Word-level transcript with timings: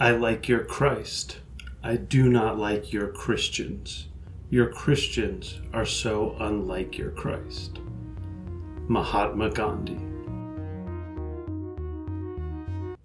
I 0.00 0.10
like 0.10 0.48
your 0.48 0.64
Christ. 0.64 1.38
I 1.80 1.94
do 1.94 2.28
not 2.28 2.58
like 2.58 2.92
your 2.92 3.12
Christians. 3.12 4.08
Your 4.50 4.66
Christians 4.66 5.60
are 5.72 5.86
so 5.86 6.34
unlike 6.40 6.98
your 6.98 7.12
Christ. 7.12 7.78
Mahatma 8.88 9.50
Gandhi. 9.50 10.00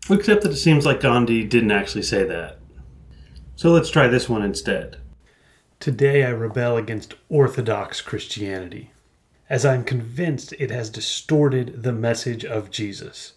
Except 0.09 0.41
that 0.41 0.51
it 0.51 0.57
seems 0.57 0.83
like 0.83 1.01
Gandhi 1.01 1.43
didn't 1.43 1.69
actually 1.69 2.01
say 2.01 2.23
that. 2.23 2.57
So 3.55 3.69
let's 3.69 3.91
try 3.91 4.07
this 4.07 4.27
one 4.27 4.41
instead. 4.41 4.97
Today 5.79 6.23
I 6.23 6.29
rebel 6.29 6.75
against 6.75 7.13
Orthodox 7.29 8.01
Christianity, 8.01 8.89
as 9.47 9.63
I'm 9.63 9.83
convinced 9.83 10.53
it 10.53 10.71
has 10.71 10.89
distorted 10.89 11.83
the 11.83 11.93
message 11.93 12.43
of 12.43 12.71
Jesus. 12.71 13.33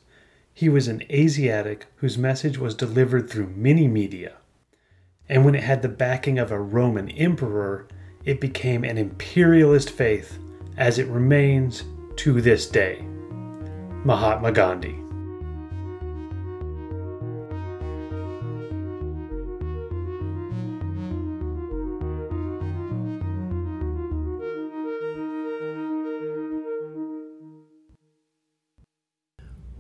He 0.55 0.69
was 0.69 0.89
an 0.89 1.03
Asiatic 1.11 1.87
whose 1.97 2.19
message 2.19 2.59
was 2.59 2.75
delivered 2.75 3.29
through 3.29 3.55
many 3.57 3.89
media. 3.89 4.37
And 5.29 5.45
when 5.45 5.55
it 5.55 5.65
had 5.65 5.83
the 5.83 5.89
backing 5.89 6.39
of 6.39 6.51
a 6.51 6.61
Roman 6.61 7.11
emperor, 7.11 7.89
it 8.25 8.41
became 8.41 8.85
an 8.85 8.99
imperialist 8.99 9.91
faith, 9.91 10.39
as 10.77 10.99
it 10.99 11.09
remains 11.09 11.85
to 12.17 12.41
this 12.41 12.67
day. 12.69 13.05
Mahatma 14.05 14.53
Gandhi. 14.53 15.02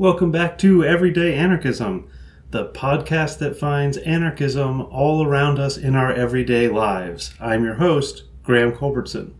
Welcome 0.02 0.32
back 0.32 0.58
to 0.58 0.84
Everyday 0.84 1.36
Anarchism, 1.36 2.10
the 2.50 2.70
podcast 2.70 3.38
that 3.38 3.56
finds 3.56 3.98
anarchism 3.98 4.80
all 4.80 5.24
around 5.24 5.60
us 5.60 5.76
in 5.76 5.94
our 5.94 6.12
everyday 6.12 6.66
lives. 6.66 7.32
I'm 7.38 7.62
your 7.62 7.74
host, 7.74 8.24
Graham 8.42 8.72
Culbertson. 8.72 9.32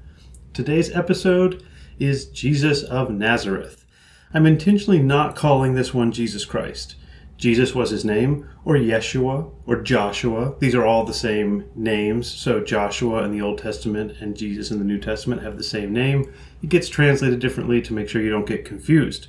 Today's 0.53 0.95
episode 0.95 1.65
is 1.99 2.27
Jesus 2.27 2.85
of 2.85 3.11
Nazareth. 3.11 3.85
I'm 4.33 4.47
intentionally 4.47 5.01
not 5.01 5.35
calling 5.35 5.75
this 5.75 5.93
one 5.93 6.13
Jesus 6.13 6.45
Christ. 6.45 6.95
Jesus 7.37 7.75
was 7.75 7.91
his 7.91 8.05
name, 8.05 8.49
or 8.65 8.77
Yeshua, 8.77 9.51
or 9.67 9.83
Joshua. 9.83 10.55
These 10.61 10.77
are 10.77 10.87
all 10.87 11.05
the 11.05 11.13
same 11.13 11.65
names. 11.75 12.31
So 12.31 12.63
Joshua 12.63 13.25
in 13.25 13.33
the 13.33 13.43
Old 13.43 13.59
Testament 13.59 14.19
and 14.21 14.37
Jesus 14.37 14.71
in 14.71 14.79
the 14.79 14.85
New 14.85 15.01
Testament 15.01 15.43
have 15.43 15.57
the 15.57 15.65
same 15.65 15.93
name. 15.93 16.33
It 16.63 16.69
gets 16.69 16.89
translated 16.89 17.41
differently 17.41 17.83
to 17.83 17.93
make 17.93 18.09
sure 18.09 18.23
you 18.23 18.31
don't 18.31 18.47
get 18.47 18.65
confused. 18.65 19.27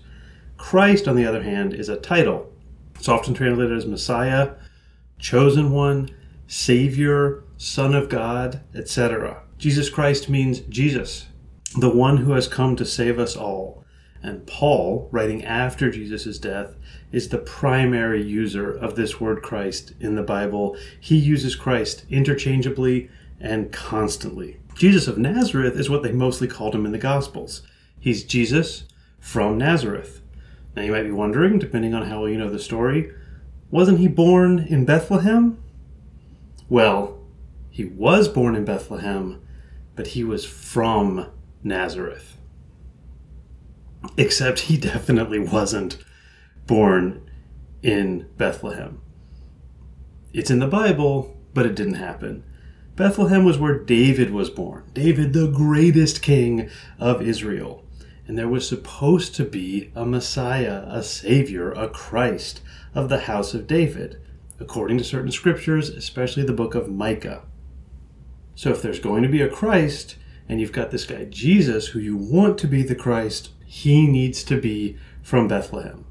Christ, 0.64 1.10
on 1.10 1.18
the 1.18 1.26
other 1.26 1.44
hand, 1.44 1.74
is 1.74 1.90
a 1.90 1.98
title. 1.98 2.50
It's 2.96 3.10
often 3.10 3.34
translated 3.34 3.78
as 3.78 3.86
Messiah, 3.86 4.54
Chosen 5.20 5.72
One, 5.72 6.10
Savior, 6.48 7.44
Son 7.58 7.94
of 7.94 8.08
God, 8.08 8.62
etc. 8.74 9.44
Jesus 9.58 9.90
Christ 9.90 10.30
means 10.30 10.62
Jesus, 10.62 11.28
the 11.78 11.90
one 11.90 12.16
who 12.16 12.32
has 12.32 12.48
come 12.48 12.78
to 12.78 12.86
save 12.86 13.20
us 13.20 13.36
all. 13.36 13.84
And 14.24 14.48
Paul, 14.48 15.10
writing 15.12 15.44
after 15.44 15.92
Jesus' 15.92 16.40
death, 16.40 16.78
is 17.12 17.28
the 17.28 17.40
primary 17.40 18.24
user 18.24 18.72
of 18.72 18.96
this 18.96 19.20
word 19.20 19.44
Christ 19.44 19.94
in 20.00 20.16
the 20.16 20.24
Bible. 20.24 20.78
He 20.98 21.18
uses 21.18 21.58
Christ 21.58 22.06
interchangeably 22.10 23.10
and 23.38 23.74
constantly. 23.74 24.62
Jesus 24.76 25.10
of 25.10 25.18
Nazareth 25.18 25.76
is 25.76 25.90
what 25.90 26.04
they 26.04 26.14
mostly 26.14 26.48
called 26.48 26.74
him 26.74 26.86
in 26.86 26.94
the 26.94 26.98
Gospels. 26.98 27.64
He's 28.00 28.24
Jesus 28.24 28.86
from 29.20 29.58
Nazareth. 29.58 30.22
Now 30.76 30.82
you 30.82 30.92
might 30.92 31.04
be 31.04 31.12
wondering, 31.12 31.60
depending 31.60 31.94
on 31.94 32.08
how 32.08 32.22
well 32.22 32.30
you 32.30 32.38
know 32.38 32.50
the 32.50 32.60
story, 32.60 33.12
wasn't 33.70 34.00
he 34.00 34.08
born 34.08 34.60
in 34.60 34.86
Bethlehem? 34.86 35.62
Well, 36.70 37.20
he 37.70 37.86
was 37.86 38.28
born 38.28 38.56
in 38.56 38.66
Bethlehem, 38.66 39.42
but 39.96 40.08
he 40.08 40.24
was 40.24 40.46
from 40.46 41.28
Nazareth. 41.64 42.38
Except 44.18 44.62
he 44.62 44.78
definitely 44.94 45.40
wasn't 45.40 45.98
born 46.66 47.30
in 47.82 48.28
Bethlehem. 48.38 49.02
It's 50.34 50.50
in 50.50 50.60
the 50.60 50.68
Bible, 50.68 51.38
but 51.54 51.66
it 51.66 51.76
didn't 51.76 51.96
happen. 51.96 52.44
Bethlehem 52.96 53.44
was 53.44 53.58
where 53.58 53.80
David 53.80 54.32
was 54.32 54.50
born. 54.50 54.84
David, 54.94 55.34
the 55.34 55.48
greatest 55.48 56.22
king 56.22 56.70
of 57.00 57.22
Israel 57.22 57.83
and 58.28 58.38
there 58.38 58.48
was 58.48 58.68
supposed 58.68 59.36
to 59.36 59.44
be 59.44 59.92
a 59.96 60.06
Messiah, 60.06 60.84
a 60.88 61.04
Savior, 61.04 61.72
a 61.72 61.90
Christ 61.90 62.62
of 62.96 63.10
the 63.10 63.22
house 63.22 63.54
of 63.54 63.68
David, 63.68 64.22
according 64.60 64.98
to 64.98 65.04
certain 65.04 65.32
scriptures, 65.32 65.90
especially 65.90 66.44
the 66.44 66.54
book 66.54 66.76
of 66.76 66.90
Micah. 66.90 67.44
So 68.56 68.70
if 68.70 68.82
there's 68.82 69.00
going 69.00 69.24
to 69.24 69.30
be 69.30 69.42
a 69.42 69.50
Christ, 69.50 70.16
and 70.48 70.62
you've 70.62 70.72
got 70.72 70.92
this 70.92 71.06
guy 71.06 71.26
Jesus 71.26 71.88
who 71.88 72.00
you 72.00 72.16
want 72.16 72.58
to 72.60 72.68
be 72.68 72.84
the 72.84 72.96
Christ, 72.96 73.50
he 73.66 74.08
needs 74.08 74.44
to 74.46 74.60
be 74.60 74.98
from 75.22 75.48
Bethlehem. 75.48 76.06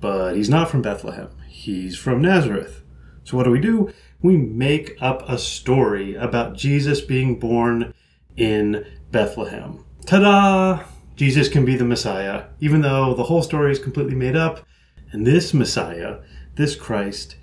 But 0.00 0.34
he's 0.34 0.50
not 0.50 0.70
from 0.70 0.82
Bethlehem, 0.82 1.30
he's 1.46 1.96
from 1.96 2.22
Nazareth. 2.22 2.82
So 3.24 3.36
what 3.36 3.44
do 3.44 3.50
we 3.50 3.60
do? 3.60 3.92
We 4.20 4.36
make 4.36 4.96
up 5.00 5.28
a 5.28 5.38
story 5.38 6.14
about 6.14 6.56
Jesus 6.56 7.00
being 7.00 7.38
born 7.38 7.94
in 8.36 8.86
Bethlehem. 9.10 9.84
Ta 10.06 10.18
da! 10.18 10.91
Jesus 11.16 11.48
can 11.48 11.64
be 11.64 11.76
the 11.76 11.84
Messiah, 11.84 12.44
even 12.60 12.80
though 12.80 13.14
the 13.14 13.24
whole 13.24 13.42
story 13.42 13.72
is 13.72 13.78
completely 13.78 14.14
made 14.14 14.36
up. 14.36 14.66
And 15.10 15.26
this 15.26 15.52
Messiah, 15.52 16.18
this 16.56 16.74
Christ, 16.74 17.36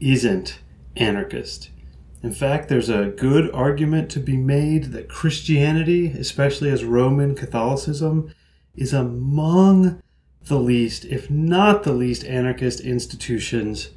isn't 0.00 0.58
anarchist. 0.96 1.70
In 2.22 2.32
fact, 2.32 2.68
there's 2.68 2.88
a 2.88 3.06
good 3.16 3.50
argument 3.52 4.10
to 4.10 4.20
be 4.20 4.36
made 4.36 4.92
that 4.92 5.08
Christianity, 5.08 6.08
especially 6.08 6.70
as 6.70 6.84
Roman 6.84 7.34
Catholicism, 7.34 8.32
is 8.74 8.92
among 8.92 10.02
the 10.46 10.58
least, 10.58 11.04
if 11.04 11.30
not 11.30 11.82
the 11.82 11.92
least, 11.92 12.24
anarchist 12.24 12.80
institutions 12.80 13.90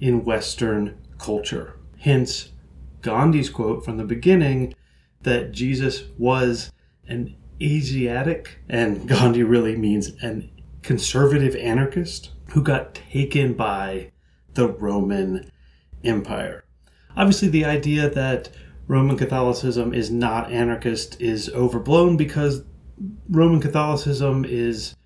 in 0.00 0.24
Western 0.24 0.98
culture. 1.18 1.76
Hence, 1.98 2.50
Gandhi's 3.02 3.50
quote 3.50 3.84
from 3.84 3.96
the 3.96 4.04
beginning 4.04 4.74
that 5.22 5.52
Jesus 5.52 6.04
was 6.18 6.72
an 7.06 7.34
Asiatic, 7.62 8.58
and 8.68 9.08
Gandhi 9.08 9.42
really 9.42 9.76
means 9.76 10.12
an 10.22 10.50
conservative 10.82 11.54
anarchist 11.56 12.30
who 12.52 12.62
got 12.62 12.94
taken 12.94 13.54
by 13.54 14.10
the 14.54 14.68
Roman 14.68 15.50
Empire. 16.02 16.64
Obviously, 17.16 17.48
the 17.48 17.64
idea 17.64 18.08
that 18.08 18.50
Roman 18.86 19.16
Catholicism 19.16 19.94
is 19.94 20.10
not 20.10 20.50
anarchist 20.50 21.20
is 21.20 21.48
overblown 21.50 22.16
because 22.16 22.64
Roman 23.28 23.60
Catholicism 23.60 24.44
is 24.44 24.96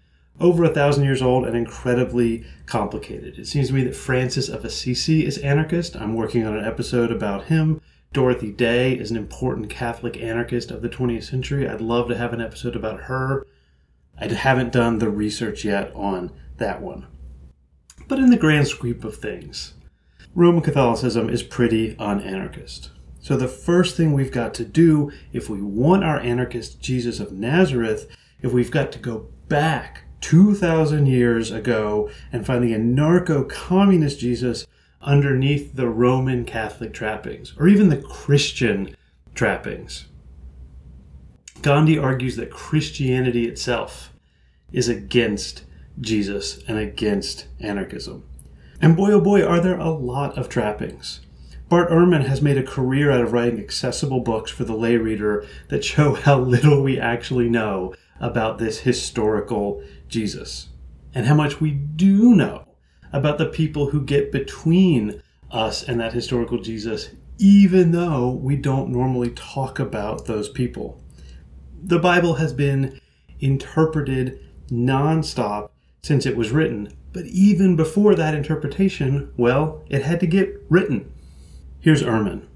over 0.40 0.64
a 0.64 0.74
thousand 0.74 1.04
years 1.04 1.22
old 1.22 1.46
and 1.46 1.56
incredibly 1.56 2.44
complicated. 2.66 3.38
It 3.38 3.46
seems 3.46 3.68
to 3.68 3.74
me 3.74 3.84
that 3.84 3.94
Francis 3.94 4.48
of 4.48 4.64
Assisi 4.64 5.24
is 5.26 5.38
anarchist. 5.38 5.96
I'm 5.96 6.14
working 6.14 6.44
on 6.46 6.56
an 6.56 6.64
episode 6.64 7.12
about 7.12 7.44
him. 7.44 7.80
Dorothy 8.14 8.52
Day 8.52 8.92
is 8.92 9.10
an 9.10 9.16
important 9.16 9.68
Catholic 9.68 10.16
anarchist 10.22 10.70
of 10.70 10.82
the 10.82 10.88
20th 10.88 11.24
century. 11.24 11.68
I'd 11.68 11.80
love 11.80 12.06
to 12.08 12.16
have 12.16 12.32
an 12.32 12.40
episode 12.40 12.76
about 12.76 13.02
her. 13.02 13.44
I 14.16 14.28
haven't 14.28 14.72
done 14.72 14.98
the 14.98 15.10
research 15.10 15.64
yet 15.64 15.92
on 15.96 16.30
that 16.58 16.80
one. 16.80 17.08
But 18.06 18.20
in 18.20 18.30
the 18.30 18.36
grand 18.36 18.68
sweep 18.68 19.02
of 19.02 19.16
things, 19.16 19.74
Roman 20.32 20.62
Catholicism 20.62 21.28
is 21.28 21.42
pretty 21.42 21.96
unanarchist. 21.96 22.90
So 23.18 23.36
the 23.36 23.48
first 23.48 23.96
thing 23.96 24.12
we've 24.12 24.30
got 24.30 24.54
to 24.54 24.64
do 24.64 25.10
if 25.32 25.50
we 25.50 25.60
want 25.60 26.04
our 26.04 26.20
anarchist 26.20 26.80
Jesus 26.80 27.18
of 27.18 27.32
Nazareth, 27.32 28.06
if 28.42 28.52
we've 28.52 28.70
got 28.70 28.92
to 28.92 29.00
go 29.00 29.26
back 29.48 30.04
2,000 30.20 31.06
years 31.06 31.50
ago 31.50 32.08
and 32.32 32.46
find 32.46 32.62
the 32.62 32.74
anarcho 32.74 33.48
communist 33.48 34.20
Jesus 34.20 34.68
underneath 35.04 35.74
the 35.74 35.88
Roman 35.88 36.44
Catholic 36.44 36.92
trappings, 36.92 37.54
or 37.58 37.68
even 37.68 37.88
the 37.88 38.02
Christian 38.02 38.96
trappings. 39.34 40.06
Gandhi 41.62 41.98
argues 41.98 42.36
that 42.36 42.50
Christianity 42.50 43.46
itself 43.46 44.12
is 44.72 44.88
against 44.88 45.64
Jesus 46.00 46.62
and 46.66 46.78
against 46.78 47.46
anarchism. 47.60 48.24
And 48.80 48.96
boy, 48.96 49.12
oh 49.12 49.20
boy, 49.20 49.44
are 49.44 49.60
there 49.60 49.78
a 49.78 49.90
lot 49.90 50.36
of 50.36 50.48
trappings. 50.48 51.20
Bart 51.68 51.90
Ehrman 51.90 52.26
has 52.26 52.42
made 52.42 52.58
a 52.58 52.62
career 52.62 53.10
out 53.10 53.22
of 53.22 53.32
writing 53.32 53.58
accessible 53.58 54.20
books 54.20 54.50
for 54.50 54.64
the 54.64 54.76
lay 54.76 54.96
reader 54.96 55.46
that 55.68 55.84
show 55.84 56.14
how 56.14 56.38
little 56.38 56.82
we 56.82 56.98
actually 56.98 57.48
know 57.48 57.94
about 58.20 58.58
this 58.58 58.80
historical 58.80 59.82
Jesus 60.08 60.68
and 61.14 61.26
how 61.26 61.34
much 61.34 61.60
we 61.60 61.70
do 61.70 62.34
know 62.34 62.73
about 63.14 63.38
the 63.38 63.46
people 63.46 63.90
who 63.90 64.02
get 64.02 64.32
between 64.32 65.22
us 65.52 65.84
and 65.84 66.00
that 66.00 66.12
historical 66.12 66.58
Jesus, 66.58 67.10
even 67.38 67.92
though 67.92 68.28
we 68.28 68.56
don't 68.56 68.90
normally 68.90 69.30
talk 69.30 69.78
about 69.78 70.26
those 70.26 70.48
people. 70.48 71.00
The 71.80 72.00
Bible 72.00 72.34
has 72.34 72.52
been 72.52 73.00
interpreted 73.38 74.40
nonstop 74.68 75.70
since 76.02 76.26
it 76.26 76.36
was 76.36 76.50
written 76.50 76.92
But 77.12 77.26
even 77.26 77.76
before 77.76 78.16
that 78.16 78.34
interpretation, 78.34 79.32
well, 79.36 79.84
it 79.88 80.02
had 80.02 80.18
to 80.18 80.26
get 80.26 80.60
written. 80.68 81.12
Here's 81.78 82.02
Ehrman. 82.02 82.46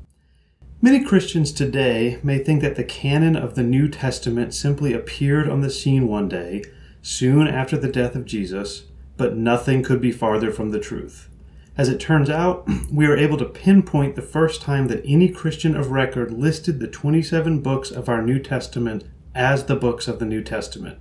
Many 0.83 1.05
Christians 1.05 1.53
today 1.53 2.19
may 2.25 2.39
think 2.39 2.63
that 2.63 2.75
the 2.75 2.83
canon 2.83 3.37
of 3.37 3.55
the 3.55 3.63
New 3.63 3.89
Testament 3.89 4.55
simply 4.55 4.93
appeared 4.93 5.49
on 5.49 5.61
the 5.61 5.71
scene 5.71 6.09
one 6.09 6.29
day, 6.29 6.65
soon 7.01 7.47
after 7.47 7.77
the 7.77 7.93
death 7.93 8.17
of 8.17 8.25
Jesus, 8.25 8.88
but 9.19 9.37
nothing 9.37 9.83
could 9.83 10.01
be 10.01 10.13
farther 10.13 10.51
from 10.51 10.71
the 10.71 10.81
truth. 10.81 11.29
As 11.77 11.89
it 11.89 12.01
turns 12.01 12.31
out, 12.31 12.67
we 12.93 13.05
are 13.07 13.17
able 13.17 13.37
to 13.37 13.45
pinpoint 13.45 14.17
the 14.17 14.23
first 14.23 14.63
time 14.63 14.89
that 14.89 15.05
any 15.05 15.29
Christian 15.29 15.77
of 15.77 15.91
record 15.91 16.33
listed 16.33 16.81
the 16.81 16.89
27 16.89 17.61
books 17.61 17.91
of 17.91 18.09
our 18.09 18.23
New 18.23 18.39
Testament 18.39 19.05
as 19.35 19.67
the 19.67 19.77
books 19.77 20.09
of 20.09 20.19
the 20.19 20.25
New 20.25 20.43
Testament, 20.43 21.01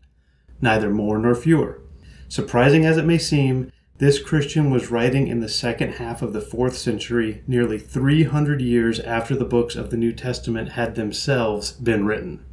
neither 0.59 0.89
more 0.89 1.17
nor 1.17 1.33
fewer. 1.33 1.81
Surprising 2.27 2.85
as 2.85 2.97
it 2.97 3.05
may 3.05 3.17
seem, 3.17 3.71
this 3.99 4.21
Christian 4.21 4.69
was 4.69 4.91
writing 4.91 5.27
in 5.27 5.39
the 5.39 5.49
second 5.49 5.93
half 5.93 6.21
of 6.21 6.33
the 6.33 6.41
fourth 6.41 6.77
century, 6.77 7.41
nearly 7.47 7.79
300 7.79 8.61
years 8.61 8.99
after 8.99 9.35
the 9.35 9.45
books 9.45 9.75
of 9.75 9.89
the 9.89 9.97
New 9.97 10.13
Testament 10.13 10.73
had 10.73 10.93
themselves 10.93 11.71
been 11.71 12.05
written. 12.05 12.45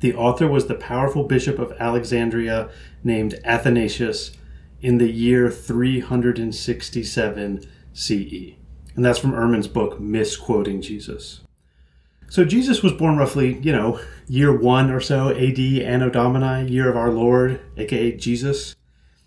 The 0.00 0.14
author 0.14 0.46
was 0.46 0.66
the 0.66 0.74
powerful 0.74 1.24
bishop 1.24 1.58
of 1.58 1.72
Alexandria 1.78 2.68
named 3.02 3.40
Athanasius 3.44 4.32
in 4.80 4.98
the 4.98 5.10
year 5.10 5.50
367 5.50 7.66
CE. 7.92 8.54
And 8.94 9.04
that's 9.04 9.18
from 9.18 9.32
Ehrman's 9.32 9.68
book, 9.68 10.00
Misquoting 10.00 10.82
Jesus. 10.82 11.40
So 12.28 12.44
Jesus 12.44 12.82
was 12.82 12.92
born 12.92 13.16
roughly, 13.16 13.58
you 13.60 13.72
know, 13.72 14.00
year 14.28 14.56
one 14.56 14.90
or 14.90 15.00
so 15.00 15.30
AD, 15.30 15.58
Anno 15.58 16.10
Domini, 16.10 16.70
year 16.70 16.88
of 16.88 16.96
our 16.96 17.10
Lord, 17.10 17.60
aka 17.76 18.16
Jesus. 18.16 18.76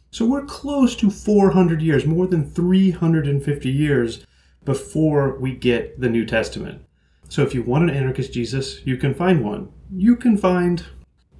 So 0.10 0.26
we're 0.26 0.46
close 0.46 0.96
to 0.98 1.10
400 1.10 1.82
years, 1.82 2.06
more 2.06 2.28
than 2.28 2.50
350 2.50 3.70
years 3.70 4.26
before 4.64 5.38
we 5.40 5.56
get 5.56 6.00
the 6.00 6.08
New 6.08 6.26
Testament. 6.26 6.86
So 7.28 7.42
if 7.42 7.54
you 7.54 7.64
want 7.64 7.90
an 7.90 7.96
anarchist 7.96 8.32
Jesus, 8.32 8.86
you 8.86 8.96
can 8.96 9.14
find 9.14 9.44
one. 9.44 9.70
You 9.92 10.16
can 10.16 10.38
find 10.38 10.86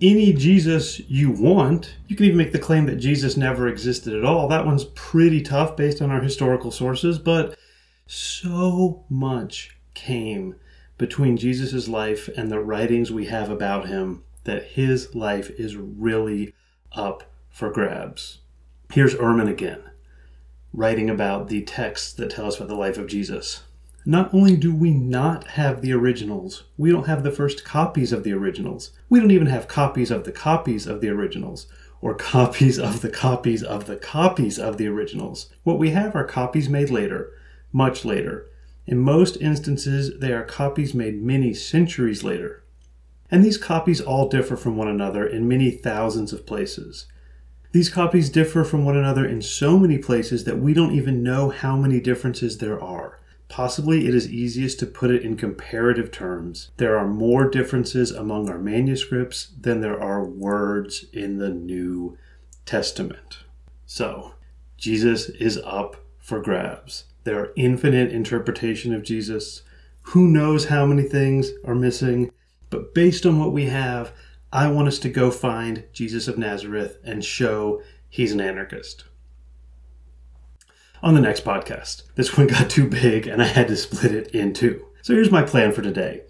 any 0.02 0.34
Jesus 0.34 1.00
you 1.10 1.32
want. 1.32 1.96
You 2.08 2.16
can 2.16 2.26
even 2.26 2.38
make 2.38 2.52
the 2.52 2.60
claim 2.60 2.86
that 2.88 2.98
Jesus 2.98 3.38
never 3.38 3.68
existed 3.68 4.14
at 4.14 4.26
all. 4.26 4.48
That 4.48 4.66
one's 4.66 4.86
pretty 4.96 5.42
tough 5.42 5.76
based 5.76 6.02
on 6.02 6.12
our 6.12 6.22
historical 6.22 6.72
sources, 6.72 7.20
but 7.20 7.58
so 8.06 9.06
much 9.10 9.78
came 9.94 10.56
between 10.98 11.38
Jesus' 11.38 11.88
life 11.88 12.30
and 12.36 12.52
the 12.52 12.60
writings 12.60 13.12
we 13.12 13.26
have 13.26 13.50
about 13.50 13.88
him 13.88 14.24
that 14.44 14.64
his 14.64 15.16
life 15.16 15.50
is 15.52 15.76
really 15.76 16.54
up 16.92 17.32
for 17.50 17.72
grabs. 17.72 18.40
Here's 18.92 19.16
Ehrman 19.16 19.50
again, 19.50 19.82
writing 20.74 21.10
about 21.10 21.48
the 21.48 21.62
texts 21.64 22.14
that 22.14 22.32
tell 22.32 22.48
us 22.48 22.58
about 22.58 22.68
the 22.68 22.76
life 22.76 22.98
of 22.98 23.08
Jesus. 23.08 23.64
Not 24.06 24.34
only 24.34 24.58
do 24.58 24.76
we 24.76 24.92
not 24.92 25.48
have 25.52 25.82
the 25.82 25.94
originals, 25.94 26.64
we 26.78 26.92
don't 26.92 27.08
have 27.08 27.24
the 27.24 27.32
first 27.32 27.64
copies 27.64 28.12
of 28.12 28.24
the 28.24 28.34
originals. 28.34 28.92
We 29.10 29.22
don't 29.22 29.32
even 29.32 29.48
have 29.48 29.70
copies 29.70 30.12
of 30.12 30.26
the 30.26 30.32
copies 30.34 30.86
of 30.86 31.00
the 31.00 31.08
originals, 31.08 31.68
or 32.02 32.14
copies 32.14 32.78
of 32.78 33.02
the 33.02 33.10
copies 33.10 33.64
of 33.64 33.86
the 33.86 33.96
copies 33.96 34.60
of 34.60 34.78
the 34.78 34.88
originals. 34.88 35.54
What 35.64 35.80
we 35.80 35.92
have 35.92 36.18
are 36.18 36.26
copies 36.26 36.68
made 36.68 36.90
later, 36.90 37.32
much 37.72 38.04
later. 38.04 38.46
In 38.86 38.98
most 39.00 39.38
instances, 39.38 40.20
they 40.20 40.34
are 40.34 40.44
copies 40.44 40.94
made 40.94 41.24
many 41.24 41.54
centuries 41.54 42.26
later. 42.26 42.62
And 43.32 43.42
these 43.42 43.58
copies 43.58 44.02
all 44.02 44.28
differ 44.28 44.58
from 44.58 44.76
one 44.76 44.90
another 44.90 45.26
in 45.26 45.48
many 45.48 45.72
thousands 45.72 46.34
of 46.34 46.46
places. 46.46 47.06
These 47.72 47.90
copies 47.90 48.30
differ 48.30 48.66
from 48.66 48.84
one 48.84 48.98
another 48.98 49.26
in 49.26 49.42
so 49.42 49.80
many 49.80 49.98
places 49.98 50.44
that 50.44 50.60
we 50.60 50.74
don't 50.74 50.94
even 50.94 51.24
know 51.24 51.50
how 51.50 51.78
many 51.78 52.02
differences 52.02 52.58
there 52.58 52.84
are. 52.84 53.18
Possibly 53.50 54.08
it 54.08 54.16
is 54.16 54.32
easiest 54.32 54.80
to 54.80 54.88
put 54.88 55.12
it 55.12 55.24
in 55.24 55.38
comparative 55.38 56.12
terms. 56.12 56.72
There 56.78 56.98
are 56.98 57.08
more 57.08 57.50
differences 57.50 58.12
among 58.12 58.50
our 58.50 58.58
manuscripts 58.58 59.52
than 59.60 59.82
there 59.82 60.00
are 60.02 60.26
words 60.26 61.06
in 61.14 61.38
the 61.38 61.50
New 61.50 62.18
Testament. 62.66 63.40
So, 63.86 64.34
Jesus 64.78 65.30
is 65.30 65.60
up 65.64 65.98
for 66.18 66.42
grabs. 66.42 67.06
There 67.26 67.40
are 67.40 67.54
infinite 67.56 68.12
interpretation 68.12 68.94
of 68.94 69.04
Jesus. 69.04 69.62
Who 70.08 70.28
knows 70.28 70.66
how 70.66 70.86
many 70.86 71.04
things 71.04 71.52
are 71.64 71.76
missing? 71.76 72.32
But 72.70 72.94
based 72.94 73.26
on 73.26 73.40
what 73.40 73.54
we 73.54 73.66
have, 73.66 74.14
I 74.52 74.70
want 74.70 74.88
us 74.88 75.00
to 75.00 75.10
go 75.10 75.32
find 75.32 75.84
Jesus 75.94 76.28
of 76.28 76.38
Nazareth 76.38 76.98
and 77.04 77.24
show 77.24 77.82
he's 78.10 78.32
an 78.32 78.42
anarchist. 78.42 79.06
On 81.04 81.16
the 81.16 81.20
next 81.20 81.44
podcast, 81.44 82.04
this 82.16 82.38
one 82.38 82.48
got 82.48 82.70
too 82.70 82.88
big 82.88 83.28
and 83.28 83.42
I 83.42 83.48
had 83.48 83.68
to 83.68 83.76
split 83.76 84.14
it 84.14 84.34
in 84.34 84.54
two. 84.54 84.86
So 85.02 85.14
here's 85.14 85.30
my 85.30 85.44
plan 85.44 85.74
for 85.74 85.82
today. 85.82 86.22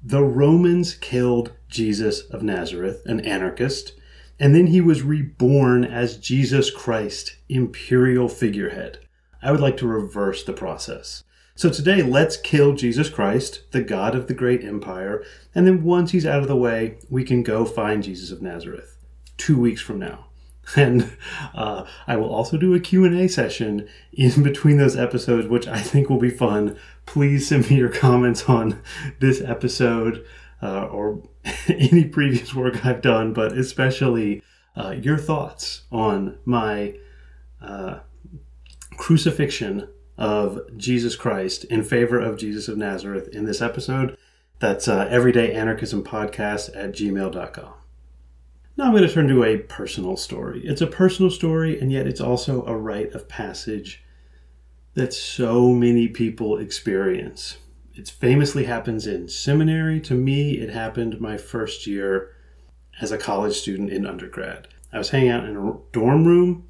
The 0.00 0.22
Romans 0.22 0.94
killed 0.94 1.50
Jesus 1.68 2.20
of 2.20 2.44
Nazareth, 2.44 3.02
an 3.06 3.18
anarchist, 3.26 3.94
and 4.38 4.54
then 4.54 4.68
he 4.68 4.80
was 4.80 5.02
reborn 5.02 5.84
as 5.84 6.18
Jesus 6.18 6.70
Christ, 6.70 7.34
imperial 7.48 8.28
figurehead. 8.28 9.00
I 9.42 9.50
would 9.50 9.60
like 9.60 9.76
to 9.78 9.88
reverse 9.88 10.44
the 10.44 10.52
process. 10.52 11.24
So 11.56 11.68
today, 11.68 12.00
let's 12.00 12.36
kill 12.36 12.74
Jesus 12.74 13.08
Christ, 13.08 13.72
the 13.72 13.82
God 13.82 14.14
of 14.14 14.28
the 14.28 14.34
great 14.34 14.62
empire, 14.62 15.24
and 15.52 15.66
then 15.66 15.82
once 15.82 16.12
he's 16.12 16.26
out 16.26 16.42
of 16.42 16.48
the 16.48 16.54
way, 16.54 16.98
we 17.10 17.24
can 17.24 17.42
go 17.42 17.64
find 17.64 18.04
Jesus 18.04 18.30
of 18.30 18.40
Nazareth. 18.40 18.98
Two 19.36 19.58
weeks 19.58 19.80
from 19.80 19.98
now. 19.98 20.26
And 20.76 21.16
uh, 21.54 21.84
I 22.06 22.16
will 22.16 22.34
also 22.34 22.56
do 22.56 22.74
a 22.74 22.80
Q&A 22.80 23.28
session 23.28 23.88
in 24.12 24.42
between 24.42 24.78
those 24.78 24.96
episodes, 24.96 25.46
which 25.46 25.68
I 25.68 25.78
think 25.78 26.10
will 26.10 26.18
be 26.18 26.30
fun. 26.30 26.76
Please 27.06 27.48
send 27.48 27.70
me 27.70 27.76
your 27.76 27.88
comments 27.88 28.48
on 28.48 28.82
this 29.20 29.40
episode 29.40 30.24
uh, 30.60 30.86
or 30.86 31.22
any 31.68 32.04
previous 32.04 32.54
work 32.54 32.84
I've 32.84 33.00
done, 33.00 33.32
but 33.32 33.52
especially 33.52 34.42
uh, 34.76 34.90
your 34.90 35.18
thoughts 35.18 35.82
on 35.92 36.38
my 36.44 36.96
uh, 37.62 38.00
crucifixion 38.96 39.88
of 40.18 40.60
Jesus 40.76 41.16
Christ 41.16 41.64
in 41.64 41.82
favor 41.82 42.18
of 42.18 42.38
Jesus 42.38 42.68
of 42.68 42.76
Nazareth 42.76 43.28
in 43.28 43.44
this 43.44 43.60
episode. 43.60 44.16
That's 44.58 44.88
uh, 44.88 45.06
Everyday 45.10 45.52
Anarchism 45.52 46.02
Podcast 46.02 46.70
at 46.74 46.92
gmail.com. 46.92 47.85
Now 48.76 48.84
I'm 48.84 48.90
going 48.92 49.02
to 49.06 49.12
turn 49.12 49.28
to 49.28 49.44
a 49.44 49.58
personal 49.58 50.16
story. 50.16 50.60
It's 50.64 50.80
a 50.80 50.86
personal 50.86 51.30
story, 51.30 51.80
and 51.80 51.90
yet 51.90 52.06
it's 52.06 52.20
also 52.20 52.64
a 52.66 52.76
rite 52.76 53.12
of 53.12 53.28
passage 53.28 54.04
that 54.94 55.14
so 55.14 55.70
many 55.70 56.08
people 56.08 56.58
experience. 56.58 57.58
It 57.94 58.08
famously 58.08 58.64
happens 58.64 59.06
in 59.06 59.28
seminary. 59.28 60.00
To 60.00 60.14
me, 60.14 60.58
it 60.58 60.70
happened 60.70 61.20
my 61.20 61.38
first 61.38 61.86
year 61.86 62.32
as 63.00 63.12
a 63.12 63.18
college 63.18 63.56
student 63.56 63.90
in 63.90 64.06
undergrad. 64.06 64.68
I 64.92 64.98
was 64.98 65.10
hanging 65.10 65.30
out 65.30 65.44
in 65.44 65.56
a 65.56 65.76
dorm 65.92 66.26
room 66.26 66.66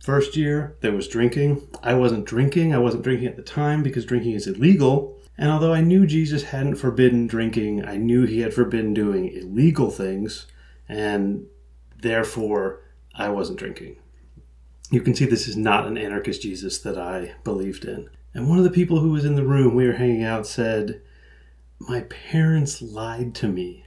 First 0.00 0.36
year, 0.36 0.76
there 0.80 0.92
was 0.92 1.08
drinking. 1.08 1.68
I 1.82 1.94
wasn't 1.94 2.24
drinking. 2.24 2.74
I 2.74 2.78
wasn't 2.78 3.02
drinking 3.02 3.28
at 3.28 3.36
the 3.36 3.42
time 3.42 3.82
because 3.82 4.04
drinking 4.04 4.32
is 4.32 4.46
illegal. 4.46 5.18
And 5.36 5.50
although 5.50 5.74
I 5.74 5.80
knew 5.80 6.06
Jesus 6.06 6.44
hadn't 6.44 6.76
forbidden 6.76 7.26
drinking, 7.26 7.84
I 7.84 7.96
knew 7.96 8.24
he 8.24 8.40
had 8.40 8.54
forbidden 8.54 8.94
doing 8.94 9.28
illegal 9.28 9.90
things, 9.90 10.46
and 10.88 11.46
therefore 12.00 12.82
I 13.14 13.28
wasn't 13.28 13.58
drinking. 13.58 13.96
You 14.90 15.00
can 15.00 15.14
see 15.14 15.26
this 15.26 15.48
is 15.48 15.56
not 15.56 15.86
an 15.86 15.98
anarchist 15.98 16.42
Jesus 16.42 16.78
that 16.78 16.98
I 16.98 17.34
believed 17.44 17.84
in. 17.84 18.08
And 18.32 18.48
one 18.48 18.58
of 18.58 18.64
the 18.64 18.70
people 18.70 19.00
who 19.00 19.10
was 19.10 19.24
in 19.24 19.34
the 19.34 19.44
room 19.44 19.74
we 19.74 19.86
were 19.86 19.94
hanging 19.94 20.24
out 20.24 20.46
said, 20.46 21.02
My 21.78 22.02
parents 22.02 22.80
lied 22.80 23.34
to 23.36 23.48
me. 23.48 23.84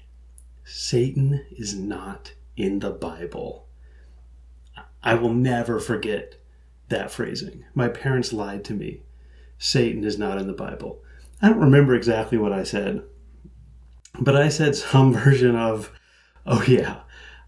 Satan 0.63 1.45
is 1.51 1.75
not 1.75 2.33
in 2.55 2.79
the 2.79 2.91
Bible. 2.91 3.67
I 5.03 5.15
will 5.15 5.33
never 5.33 5.79
forget 5.79 6.35
that 6.89 7.11
phrasing. 7.11 7.65
My 7.73 7.87
parents 7.87 8.31
lied 8.31 8.63
to 8.65 8.73
me. 8.73 9.01
Satan 9.57 10.03
is 10.03 10.19
not 10.19 10.37
in 10.37 10.47
the 10.47 10.53
Bible. 10.53 11.01
I 11.41 11.49
don't 11.49 11.59
remember 11.59 11.95
exactly 11.95 12.37
what 12.37 12.53
I 12.53 12.63
said, 12.63 13.03
but 14.19 14.35
I 14.35 14.49
said 14.49 14.75
some 14.75 15.13
version 15.23 15.55
of, 15.55 15.91
oh 16.45 16.63
yeah, 16.67 17.01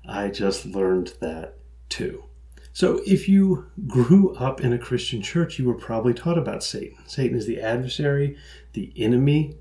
I 0.07 0.29
just 0.29 0.65
learned 0.65 1.13
that 1.19 1.57
too. 1.89 2.23
So 2.71 3.01
if 3.05 3.29
you 3.29 3.67
grew 3.87 4.33
up 4.35 4.61
in 4.61 4.73
a 4.73 4.79
Christian 4.79 5.21
church, 5.21 5.59
you 5.59 5.65
were 5.65 5.75
probably 5.75 6.13
taught 6.13 6.39
about 6.39 6.63
Satan. 6.63 6.97
Satan 7.05 7.37
is 7.37 7.45
the 7.45 7.61
adversary, 7.61 8.35
the 8.73 8.91
enemy. 8.97 9.57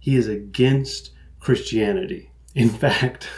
He 0.00 0.16
is 0.16 0.28
against 0.28 1.10
Christianity. 1.40 2.30
In 2.54 2.68
fact, 2.70 3.28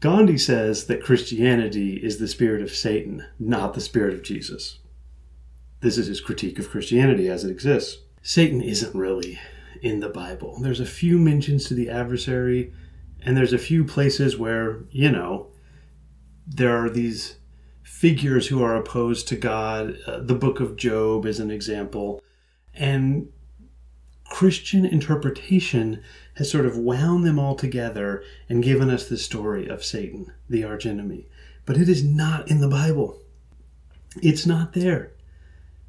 Gandhi 0.00 0.38
says 0.38 0.86
that 0.86 1.02
Christianity 1.02 1.96
is 1.96 2.18
the 2.18 2.28
spirit 2.28 2.62
of 2.62 2.70
Satan, 2.70 3.26
not 3.38 3.74
the 3.74 3.82
spirit 3.82 4.14
of 4.14 4.22
Jesus. 4.22 4.78
This 5.80 5.98
is 5.98 6.06
his 6.06 6.22
critique 6.22 6.58
of 6.58 6.70
Christianity 6.70 7.28
as 7.28 7.44
it 7.44 7.50
exists. 7.50 7.98
Satan 8.22 8.62
isn't 8.62 8.94
really 8.94 9.38
in 9.82 10.00
the 10.00 10.08
Bible. 10.08 10.58
There's 10.60 10.80
a 10.80 10.86
few 10.86 11.18
mentions 11.18 11.66
to 11.66 11.74
the 11.74 11.90
adversary, 11.90 12.72
and 13.22 13.36
there's 13.36 13.52
a 13.52 13.58
few 13.58 13.84
places 13.84 14.36
where, 14.36 14.80
you 14.90 15.10
know, 15.10 15.48
there 16.46 16.76
are 16.76 16.90
these 16.90 17.36
figures 17.82 18.46
who 18.48 18.62
are 18.62 18.76
opposed 18.76 19.28
to 19.28 19.36
God. 19.36 19.96
Uh, 20.06 20.20
the 20.20 20.34
book 20.34 20.60
of 20.60 20.76
Job 20.76 21.26
is 21.26 21.38
an 21.38 21.50
example. 21.50 22.22
And 22.74 23.28
Christian 24.24 24.86
interpretation 24.86 26.02
has 26.36 26.50
sort 26.50 26.64
of 26.64 26.78
wound 26.78 27.26
them 27.26 27.38
all 27.38 27.56
together 27.56 28.22
and 28.48 28.62
given 28.62 28.88
us 28.88 29.08
the 29.08 29.18
story 29.18 29.68
of 29.68 29.84
Satan, 29.84 30.32
the 30.48 30.64
archenemy. 30.64 31.28
But 31.66 31.76
it 31.76 31.88
is 31.88 32.02
not 32.02 32.50
in 32.50 32.60
the 32.60 32.68
Bible. 32.68 33.20
It's 34.22 34.46
not 34.46 34.72
there. 34.72 35.12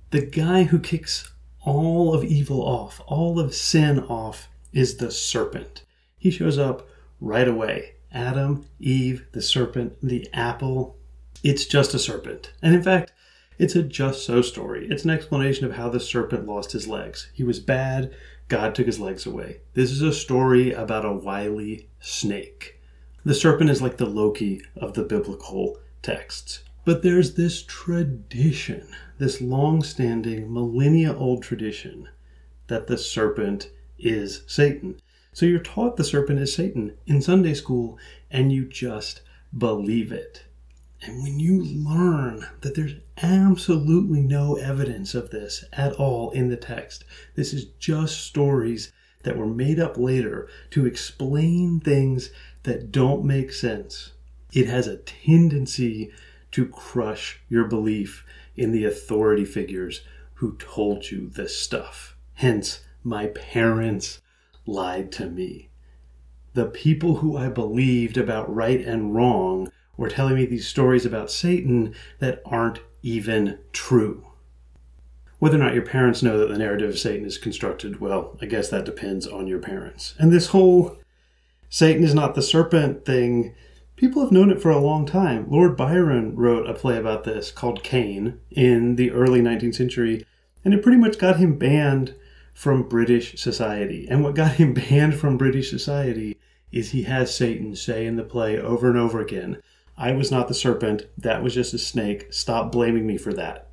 The 0.09 0.25
guy 0.25 0.63
who 0.63 0.79
kicks 0.79 1.31
all 1.61 2.13
of 2.13 2.23
evil 2.23 2.61
off, 2.61 2.99
all 3.05 3.39
of 3.39 3.55
sin 3.55 3.99
off, 3.99 4.49
is 4.73 4.97
the 4.97 5.11
serpent. 5.11 5.83
He 6.17 6.31
shows 6.31 6.57
up 6.57 6.87
right 7.21 7.47
away. 7.47 7.93
Adam, 8.11 8.65
Eve, 8.79 9.25
the 9.31 9.41
serpent, 9.41 9.93
the 10.03 10.27
apple. 10.33 10.97
It's 11.43 11.65
just 11.65 11.93
a 11.93 11.99
serpent. 11.99 12.51
And 12.61 12.75
in 12.75 12.83
fact, 12.83 13.13
it's 13.57 13.75
a 13.75 13.83
just 13.83 14.25
so 14.25 14.41
story. 14.41 14.87
It's 14.89 15.05
an 15.05 15.11
explanation 15.11 15.65
of 15.65 15.73
how 15.73 15.87
the 15.87 15.99
serpent 15.99 16.47
lost 16.47 16.71
his 16.71 16.87
legs. 16.87 17.29
He 17.33 17.43
was 17.43 17.59
bad, 17.59 18.13
God 18.49 18.75
took 18.75 18.85
his 18.87 18.99
legs 18.99 19.25
away. 19.25 19.61
This 19.75 19.91
is 19.91 20.01
a 20.01 20.11
story 20.11 20.73
about 20.73 21.05
a 21.05 21.13
wily 21.13 21.87
snake. 22.01 22.81
The 23.23 23.35
serpent 23.35 23.69
is 23.69 23.81
like 23.81 23.97
the 23.97 24.07
Loki 24.07 24.61
of 24.75 24.93
the 24.93 25.03
biblical 25.03 25.77
texts. 26.01 26.63
But 26.83 27.03
there's 27.03 27.35
this 27.35 27.61
tradition, 27.61 28.87
this 29.19 29.39
long 29.39 29.83
standing, 29.83 30.51
millennia 30.51 31.15
old 31.15 31.43
tradition, 31.43 32.09
that 32.67 32.87
the 32.87 32.97
serpent 32.97 33.69
is 33.99 34.41
Satan. 34.47 34.99
So 35.33 35.45
you're 35.45 35.59
taught 35.59 35.95
the 35.95 36.03
serpent 36.03 36.39
is 36.39 36.53
Satan 36.53 36.97
in 37.07 37.21
Sunday 37.21 37.53
school, 37.53 37.97
and 38.29 38.51
you 38.51 38.65
just 38.65 39.21
believe 39.57 40.11
it. 40.11 40.43
And 41.01 41.23
when 41.23 41.39
you 41.39 41.63
learn 41.63 42.45
that 42.61 42.75
there's 42.75 42.95
absolutely 43.23 44.21
no 44.21 44.55
evidence 44.55 45.15
of 45.15 45.29
this 45.29 45.63
at 45.73 45.93
all 45.93 46.31
in 46.31 46.49
the 46.49 46.57
text, 46.57 47.05
this 47.35 47.53
is 47.53 47.65
just 47.79 48.21
stories 48.21 48.91
that 49.23 49.37
were 49.37 49.47
made 49.47 49.79
up 49.79 49.97
later 49.97 50.49
to 50.71 50.85
explain 50.85 51.79
things 51.79 52.31
that 52.63 52.91
don't 52.91 53.23
make 53.23 53.53
sense, 53.53 54.11
it 54.53 54.67
has 54.67 54.87
a 54.87 54.97
tendency 54.97 56.11
to 56.51 56.67
crush 56.67 57.39
your 57.47 57.65
belief 57.65 58.25
in 58.55 58.71
the 58.71 58.83
authority 58.83 59.45
figures 59.45 60.01
who 60.35 60.57
told 60.57 61.09
you 61.09 61.29
this 61.29 61.57
stuff. 61.57 62.17
Hence, 62.33 62.81
my 63.03 63.27
parents 63.27 64.21
lied 64.71 65.11
to 65.13 65.29
me. 65.29 65.69
The 66.53 66.65
people 66.65 67.17
who 67.17 67.37
I 67.37 67.49
believed 67.49 68.17
about 68.17 68.53
right 68.53 68.81
and 68.81 69.15
wrong 69.15 69.71
were 69.97 70.09
telling 70.09 70.35
me 70.35 70.45
these 70.45 70.67
stories 70.67 71.05
about 71.05 71.31
Satan 71.31 71.93
that 72.19 72.41
aren't 72.45 72.81
even 73.01 73.59
true. 73.71 74.27
Whether 75.39 75.55
or 75.55 75.63
not 75.63 75.73
your 75.73 75.85
parents 75.85 76.21
know 76.21 76.37
that 76.37 76.49
the 76.49 76.57
narrative 76.57 76.89
of 76.89 76.99
Satan 76.99 77.25
is 77.25 77.37
constructed, 77.37 77.99
well, 77.99 78.37
I 78.41 78.45
guess 78.45 78.69
that 78.69 78.85
depends 78.85 79.25
on 79.25 79.47
your 79.47 79.59
parents. 79.59 80.13
And 80.19 80.31
this 80.31 80.47
whole 80.47 80.97
Satan 81.69 82.03
is 82.03 82.13
not 82.13 82.35
the 82.35 82.41
serpent 82.41 83.05
thing, 83.05 83.55
people 83.95 84.21
have 84.21 84.31
known 84.31 84.51
it 84.51 84.61
for 84.61 84.69
a 84.69 84.77
long 84.77 85.05
time. 85.05 85.45
Lord 85.49 85.77
Byron 85.77 86.35
wrote 86.35 86.69
a 86.69 86.73
play 86.73 86.97
about 86.97 87.23
this 87.23 87.49
called 87.49 87.81
Cain 87.81 88.39
in 88.51 88.97
the 88.97 89.09
early 89.11 89.41
19th 89.41 89.75
century, 89.75 90.25
and 90.65 90.73
it 90.73 90.83
pretty 90.83 90.97
much 90.97 91.17
got 91.17 91.37
him 91.37 91.57
banned 91.57 92.13
from 92.61 92.83
British 92.83 93.41
society. 93.41 94.05
And 94.07 94.23
what 94.23 94.35
got 94.35 94.57
him 94.57 94.73
banned 94.75 95.15
from 95.15 95.35
British 95.35 95.71
society 95.71 96.37
is 96.71 96.91
he 96.91 97.01
has 97.03 97.35
Satan 97.35 97.75
say 97.75 98.05
in 98.05 98.17
the 98.17 98.23
play 98.23 98.59
over 98.59 98.87
and 98.87 98.99
over 98.99 99.19
again, 99.19 99.57
I 99.97 100.11
was 100.11 100.29
not 100.29 100.47
the 100.47 100.53
serpent, 100.53 101.07
that 101.17 101.41
was 101.41 101.55
just 101.55 101.73
a 101.73 101.79
snake, 101.79 102.31
stop 102.31 102.71
blaming 102.71 103.07
me 103.07 103.17
for 103.17 103.33
that. 103.33 103.69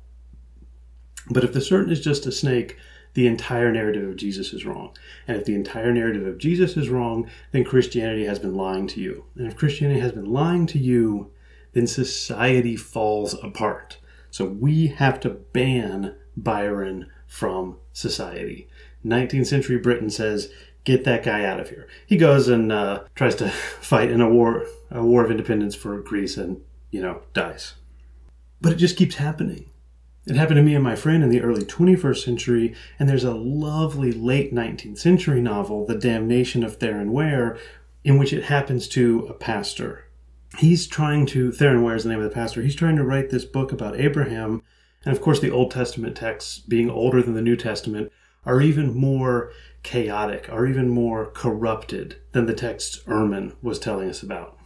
But 1.29 1.43
if 1.43 1.53
the 1.53 1.61
serpent 1.61 1.91
is 1.91 2.03
just 2.03 2.25
a 2.25 2.31
snake, 2.31 2.77
the 3.13 3.27
entire 3.27 3.71
narrative 3.71 4.09
of 4.09 4.15
Jesus 4.15 4.53
is 4.53 4.65
wrong. 4.65 4.97
And 5.27 5.37
if 5.37 5.45
the 5.45 5.53
entire 5.53 5.93
narrative 5.93 6.25
of 6.25 6.39
Jesus 6.39 6.75
is 6.75 6.89
wrong, 6.89 7.29
then 7.51 7.65
Christianity 7.65 8.25
has 8.25 8.39
been 8.39 8.55
lying 8.55 8.87
to 8.87 8.99
you. 8.99 9.25
And 9.35 9.45
if 9.45 9.55
Christianity 9.55 9.99
has 9.99 10.13
been 10.13 10.33
lying 10.33 10.65
to 10.65 10.79
you, 10.79 11.29
then 11.73 11.85
society 11.85 12.75
falls 12.75 13.35
apart. 13.43 13.99
So 14.31 14.45
we 14.45 14.87
have 14.87 15.19
to 15.19 15.29
ban 15.29 16.15
Byron 16.35 17.05
from 17.27 17.77
society. 17.93 18.67
19th 19.05 19.47
century 19.47 19.77
Britain 19.77 20.09
says, 20.09 20.51
get 20.83 21.03
that 21.03 21.23
guy 21.23 21.43
out 21.43 21.59
of 21.59 21.69
here. 21.69 21.87
He 22.05 22.17
goes 22.17 22.47
and 22.47 22.71
uh, 22.71 23.03
tries 23.15 23.35
to 23.35 23.49
fight 23.81 24.09
in 24.11 24.21
a 24.21 24.29
war, 24.29 24.65
a 24.91 25.03
war 25.03 25.23
of 25.23 25.31
independence 25.31 25.75
for 25.75 25.99
Greece, 26.01 26.37
and 26.37 26.61
you 26.91 27.01
know 27.01 27.21
dies. 27.33 27.75
But 28.61 28.73
it 28.73 28.77
just 28.77 28.97
keeps 28.97 29.15
happening. 29.15 29.69
It 30.25 30.35
happened 30.35 30.57
to 30.57 30.63
me 30.63 30.75
and 30.75 30.83
my 30.83 30.95
friend 30.95 31.23
in 31.23 31.29
the 31.29 31.41
early 31.41 31.63
21st 31.63 32.23
century, 32.23 32.75
and 32.99 33.09
there's 33.09 33.23
a 33.23 33.33
lovely 33.33 34.11
late 34.11 34.53
19th 34.53 34.99
century 34.99 35.41
novel, 35.41 35.85
The 35.85 35.95
Damnation 35.95 36.63
of 36.63 36.75
Theron 36.75 37.13
Ware, 37.13 37.57
in 38.03 38.17
which 38.17 38.33
it 38.33 38.43
happens 38.43 38.87
to 38.89 39.25
a 39.27 39.33
pastor. 39.33 40.05
He's 40.57 40.87
trying 40.87 41.25
to, 41.27 41.51
Theron 41.51 41.83
Ware 41.83 41.95
is 41.95 42.03
the 42.03 42.09
name 42.09 42.19
of 42.19 42.25
the 42.25 42.35
pastor, 42.35 42.61
he's 42.61 42.75
trying 42.75 42.97
to 42.97 43.03
write 43.03 43.29
this 43.29 43.45
book 43.45 43.71
about 43.71 43.99
Abraham, 43.99 44.61
and 45.03 45.15
of 45.15 45.21
course, 45.21 45.39
the 45.39 45.51
Old 45.51 45.71
Testament 45.71 46.17
texts, 46.17 46.59
being 46.59 46.91
older 46.91 47.23
than 47.23 47.33
the 47.33 47.41
New 47.41 47.55
Testament, 47.55 48.11
are 48.45 48.61
even 48.61 48.95
more 48.95 49.51
chaotic, 49.83 50.49
are 50.49 50.67
even 50.67 50.89
more 50.89 51.27
corrupted 51.27 52.17
than 52.31 52.45
the 52.45 52.53
texts 52.53 53.01
Ehrman 53.05 53.55
was 53.61 53.79
telling 53.79 54.09
us 54.09 54.23
about. 54.23 54.57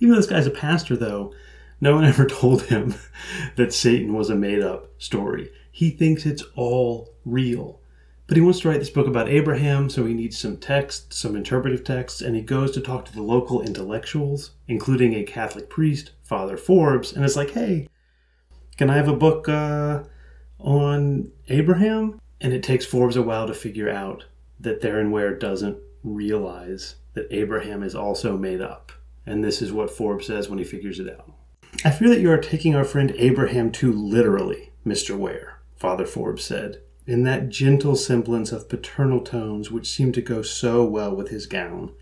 Even 0.00 0.10
though 0.10 0.20
this 0.20 0.30
guy's 0.30 0.46
a 0.46 0.50
pastor, 0.50 0.96
though, 0.96 1.32
no 1.80 1.94
one 1.94 2.04
ever 2.06 2.26
told 2.26 2.62
him 2.62 2.94
that 3.56 3.72
Satan 3.72 4.14
was 4.14 4.30
a 4.30 4.34
made 4.34 4.62
up 4.62 4.88
story. 4.98 5.50
He 5.70 5.90
thinks 5.90 6.26
it's 6.26 6.44
all 6.54 7.10
real. 7.24 7.80
But 8.26 8.36
he 8.36 8.42
wants 8.42 8.60
to 8.60 8.68
write 8.68 8.78
this 8.78 8.88
book 8.88 9.06
about 9.06 9.28
Abraham, 9.28 9.90
so 9.90 10.06
he 10.06 10.14
needs 10.14 10.38
some 10.38 10.56
text, 10.56 11.12
some 11.12 11.36
interpretive 11.36 11.84
texts, 11.84 12.22
and 12.22 12.34
he 12.34 12.40
goes 12.40 12.70
to 12.70 12.80
talk 12.80 13.04
to 13.04 13.12
the 13.12 13.22
local 13.22 13.60
intellectuals, 13.60 14.52
including 14.68 15.12
a 15.12 15.22
Catholic 15.24 15.68
priest, 15.68 16.12
Father 16.22 16.56
Forbes, 16.56 17.12
and 17.12 17.24
it's 17.24 17.36
like, 17.36 17.50
hey, 17.50 17.88
can 18.78 18.88
I 18.88 18.96
have 18.96 19.08
a 19.08 19.16
book 19.16 19.50
uh, 19.50 20.04
on 20.58 21.30
Abraham? 21.48 22.21
And 22.42 22.52
it 22.52 22.64
takes 22.64 22.84
Forbes 22.84 23.16
a 23.16 23.22
while 23.22 23.46
to 23.46 23.54
figure 23.54 23.88
out 23.88 24.24
that 24.58 24.82
Theron 24.82 25.12
Ware 25.12 25.34
doesn't 25.34 25.78
realize 26.02 26.96
that 27.14 27.28
Abraham 27.30 27.84
is 27.84 27.94
also 27.94 28.36
made 28.36 28.60
up. 28.60 28.90
And 29.24 29.44
this 29.44 29.62
is 29.62 29.72
what 29.72 29.90
Forbes 29.90 30.26
says 30.26 30.48
when 30.48 30.58
he 30.58 30.64
figures 30.64 30.98
it 30.98 31.08
out. 31.08 31.30
I 31.84 31.92
fear 31.92 32.08
that 32.08 32.20
you 32.20 32.30
are 32.32 32.38
taking 32.38 32.74
our 32.74 32.84
friend 32.84 33.14
Abraham 33.16 33.70
too 33.70 33.92
literally, 33.92 34.72
Mr. 34.84 35.16
Ware, 35.16 35.60
Father 35.76 36.04
Forbes 36.04 36.42
said, 36.44 36.82
in 37.06 37.22
that 37.22 37.48
gentle 37.48 37.94
semblance 37.94 38.50
of 38.50 38.68
paternal 38.68 39.20
tones 39.20 39.70
which 39.70 39.88
seemed 39.88 40.14
to 40.14 40.22
go 40.22 40.42
so 40.42 40.84
well 40.84 41.14
with 41.14 41.28
his 41.28 41.46
gown. 41.46 41.92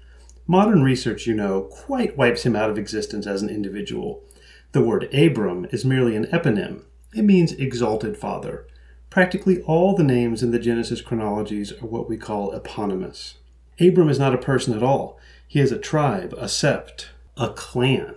Modern 0.47 0.83
research, 0.83 1.27
you 1.27 1.35
know, 1.35 1.63
quite 1.63 2.17
wipes 2.17 2.45
him 2.45 2.57
out 2.57 2.71
of 2.71 2.79
existence 2.79 3.27
as 3.27 3.43
an 3.43 3.51
individual. 3.51 4.25
The 4.73 4.83
word 4.83 5.13
Abram 5.15 5.67
is 5.71 5.85
merely 5.85 6.17
an 6.17 6.27
eponym. 6.27 6.85
It 7.15 7.23
means 7.23 7.53
exalted 7.53 8.17
father. 8.17 8.67
Practically 9.11 9.61
all 9.63 9.97
the 9.97 10.05
names 10.05 10.41
in 10.41 10.53
the 10.53 10.59
Genesis 10.61 11.01
chronologies 11.01 11.73
are 11.73 11.87
what 11.87 12.09
we 12.09 12.17
call 12.17 12.53
eponymous. 12.53 13.35
Abram 13.81 14.09
is 14.09 14.21
not 14.21 14.35
a 14.35 14.39
person 14.39 14.73
at 14.73 14.85
all. 14.85 15.19
He 15.49 15.59
is 15.59 15.73
a 15.73 15.79
tribe, 15.79 16.33
a 16.35 16.45
sept, 16.45 17.07
a 17.37 17.49
clan. 17.49 18.15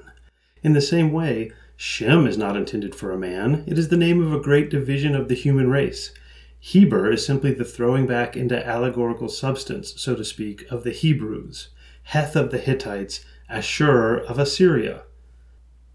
In 0.62 0.74
the 0.74 0.82
same 0.82 1.12
way, 1.12 1.52
Shem 1.76 2.28
is 2.28 2.38
not 2.38 2.56
intended 2.56 2.94
for 2.94 3.12
a 3.12 3.18
man. 3.18 3.64
It 3.66 3.80
is 3.80 3.88
the 3.88 3.98
name 3.98 4.24
of 4.24 4.32
a 4.32 4.44
great 4.44 4.70
division 4.70 5.16
of 5.16 5.30
the 5.30 5.36
human 5.36 5.72
race. 5.72 6.14
Heber 6.60 7.12
is 7.12 7.26
simply 7.26 7.54
the 7.54 7.66
throwing 7.66 8.06
back 8.06 8.38
into 8.38 8.66
allegorical 8.66 9.30
substance, 9.30 10.00
so 10.00 10.16
to 10.16 10.24
speak, 10.24 10.64
of 10.72 10.84
the 10.84 10.92
Hebrews. 10.92 11.70
Heth 12.04 12.36
of 12.36 12.52
the 12.52 12.60
Hittites, 12.60 13.26
Ashur 13.50 14.16
of 14.16 14.38
Assyria. 14.38 15.04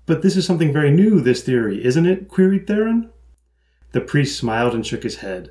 But 0.07 0.23
this 0.23 0.37
is 0.37 0.45
something 0.45 0.73
very 0.73 0.91
new, 0.91 1.21
this 1.21 1.43
theory, 1.43 1.85
isn't 1.85 2.07
it? 2.07 2.29
queried 2.29 2.67
Theron. 2.67 3.11
The 3.93 4.01
priest 4.01 4.39
smiled 4.39 4.75
and 4.75 4.87
shook 4.87 5.03
his 5.03 5.17
head. 5.17 5.51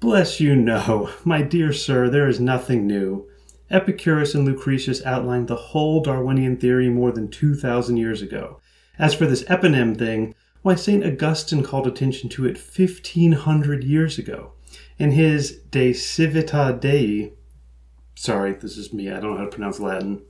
Bless 0.00 0.40
you, 0.40 0.54
no. 0.54 1.10
My 1.24 1.42
dear 1.42 1.72
sir, 1.72 2.08
there 2.08 2.28
is 2.28 2.38
nothing 2.38 2.86
new. 2.86 3.28
Epicurus 3.70 4.34
and 4.34 4.44
Lucretius 4.44 5.04
outlined 5.04 5.48
the 5.48 5.56
whole 5.56 6.00
Darwinian 6.00 6.56
theory 6.56 6.88
more 6.88 7.12
than 7.12 7.28
2,000 7.28 7.96
years 7.96 8.22
ago. 8.22 8.60
As 8.98 9.14
for 9.14 9.26
this 9.26 9.44
eponym 9.44 9.96
thing, 9.96 10.34
why, 10.62 10.74
St. 10.74 11.04
Augustine 11.04 11.62
called 11.62 11.86
attention 11.86 12.28
to 12.30 12.46
it 12.46 12.56
1,500 12.56 13.84
years 13.84 14.18
ago. 14.18 14.52
In 14.98 15.12
his 15.12 15.58
De 15.70 15.92
Civitate 15.92 16.80
Dei, 16.80 17.32
sorry, 18.14 18.52
this 18.54 18.76
is 18.76 18.92
me, 18.92 19.10
I 19.10 19.20
don't 19.20 19.32
know 19.32 19.38
how 19.38 19.44
to 19.44 19.50
pronounce 19.50 19.78
Latin, 19.78 20.22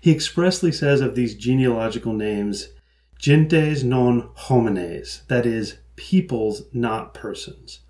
he 0.00 0.10
expressly 0.10 0.72
says 0.72 1.00
of 1.00 1.14
these 1.14 1.34
genealogical 1.34 2.12
names, 2.12 2.70
gentes 3.18 3.84
non 3.84 4.30
homines, 4.34 5.26
that 5.28 5.46
is, 5.46 5.78
peoples, 6.00 6.62
not 6.72 7.12
persons. 7.12 7.80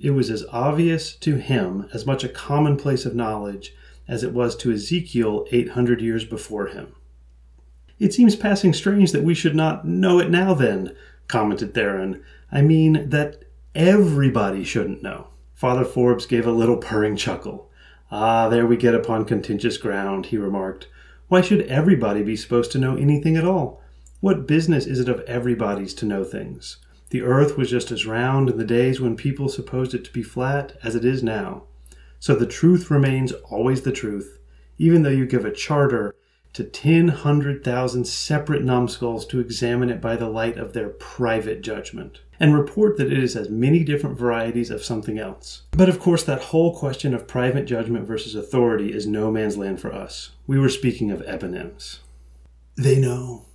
It 0.00 0.12
was 0.12 0.30
as 0.30 0.46
obvious 0.50 1.14
to 1.16 1.36
him, 1.36 1.90
as 1.92 2.06
much 2.06 2.24
a 2.24 2.28
commonplace 2.28 3.04
of 3.04 3.14
knowledge, 3.14 3.74
as 4.08 4.24
it 4.24 4.32
was 4.32 4.56
to 4.56 4.72
Ezekiel 4.72 5.46
800 5.52 6.00
years 6.00 6.24
before 6.24 6.68
him. 6.68 6.94
It 7.98 8.14
seems 8.14 8.34
passing 8.34 8.72
strange 8.72 9.12
that 9.12 9.24
we 9.24 9.34
should 9.34 9.54
not 9.54 9.86
know 9.86 10.18
it 10.18 10.30
now, 10.30 10.54
then, 10.54 10.96
commented 11.28 11.74
Theron. 11.74 12.22
I 12.50 12.62
mean 12.62 13.10
that 13.10 13.42
everybody 13.74 14.64
shouldn't 14.64 15.02
know. 15.02 15.28
Father 15.52 15.84
Forbes 15.84 16.24
gave 16.24 16.46
a 16.46 16.52
little 16.52 16.78
purring 16.78 17.14
chuckle. 17.14 17.70
Ah, 18.10 18.48
there 18.48 18.64
we 18.66 18.78
get 18.78 18.94
upon 18.94 19.26
contentious 19.26 19.76
ground, 19.76 20.26
he 20.26 20.38
remarked. 20.38 20.88
Why 21.28 21.42
should 21.42 21.66
everybody 21.66 22.22
be 22.22 22.36
supposed 22.36 22.72
to 22.72 22.78
know 22.78 22.96
anything 22.96 23.36
at 23.36 23.44
all? 23.44 23.82
What 24.20 24.46
business 24.46 24.86
is 24.86 24.98
it 24.98 25.10
of 25.10 25.20
everybody's 25.20 25.92
to 25.94 26.06
know 26.06 26.24
things? 26.24 26.78
The 27.10 27.22
earth 27.22 27.56
was 27.56 27.70
just 27.70 27.90
as 27.90 28.06
round 28.06 28.48
in 28.48 28.56
the 28.56 28.64
days 28.64 29.00
when 29.00 29.16
people 29.16 29.48
supposed 29.48 29.94
it 29.94 30.04
to 30.04 30.12
be 30.12 30.22
flat 30.22 30.76
as 30.82 30.94
it 30.94 31.04
is 31.04 31.22
now. 31.22 31.64
So 32.20 32.34
the 32.34 32.46
truth 32.46 32.90
remains 32.90 33.32
always 33.32 33.82
the 33.82 33.92
truth, 33.92 34.38
even 34.78 35.02
though 35.02 35.10
you 35.10 35.26
give 35.26 35.44
a 35.44 35.52
charter 35.52 36.14
to 36.52 36.64
ten 36.64 37.08
hundred 37.08 37.64
thousand 37.64 38.06
separate 38.06 38.62
numbskulls 38.62 39.26
to 39.26 39.40
examine 39.40 39.90
it 39.90 40.00
by 40.00 40.16
the 40.16 40.28
light 40.28 40.56
of 40.56 40.72
their 40.72 40.88
private 40.88 41.62
judgment, 41.62 42.20
and 42.38 42.54
report 42.54 42.96
that 42.96 43.12
it 43.12 43.22
is 43.22 43.36
as 43.36 43.48
many 43.48 43.84
different 43.84 44.18
varieties 44.18 44.70
of 44.70 44.84
something 44.84 45.18
else. 45.18 45.62
But 45.70 45.88
of 45.88 46.00
course, 46.00 46.24
that 46.24 46.42
whole 46.42 46.76
question 46.76 47.14
of 47.14 47.28
private 47.28 47.66
judgment 47.66 48.06
versus 48.06 48.34
authority 48.34 48.92
is 48.92 49.06
no 49.06 49.30
man's 49.30 49.56
land 49.56 49.80
for 49.80 49.92
us. 49.92 50.30
We 50.46 50.58
were 50.58 50.68
speaking 50.68 51.10
of 51.10 51.22
eponyms. 51.22 51.98
They 52.76 53.00
know. 53.00 53.46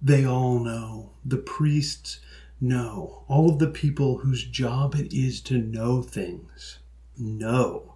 They 0.00 0.24
all 0.24 0.58
know. 0.58 1.10
The 1.24 1.38
priests 1.38 2.20
know. 2.68 3.24
All 3.28 3.50
of 3.50 3.58
the 3.58 3.68
people 3.68 4.18
whose 4.18 4.44
job 4.44 4.94
it 4.94 5.12
is 5.12 5.40
to 5.42 5.58
know 5.58 6.02
things 6.02 6.78
know 7.16 7.94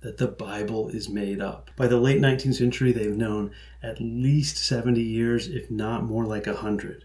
that 0.00 0.16
the 0.16 0.28
Bible 0.28 0.88
is 0.88 1.08
made 1.08 1.40
up. 1.40 1.70
By 1.76 1.86
the 1.86 1.98
late 1.98 2.20
19th 2.20 2.54
century, 2.54 2.92
they've 2.92 3.16
known 3.16 3.52
at 3.82 4.00
least 4.00 4.56
70 4.56 5.00
years, 5.00 5.46
if 5.46 5.70
not 5.70 6.04
more 6.04 6.24
like 6.24 6.46
100. 6.46 7.04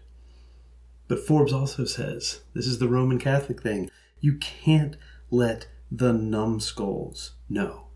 But 1.08 1.24
Forbes 1.24 1.52
also 1.52 1.84
says 1.84 2.40
this 2.54 2.66
is 2.66 2.78
the 2.78 2.88
Roman 2.88 3.18
Catholic 3.18 3.62
thing 3.62 3.90
you 4.20 4.34
can't 4.38 4.96
let 5.30 5.68
the 5.90 6.12
numbskulls 6.12 7.32
know. 7.48 7.88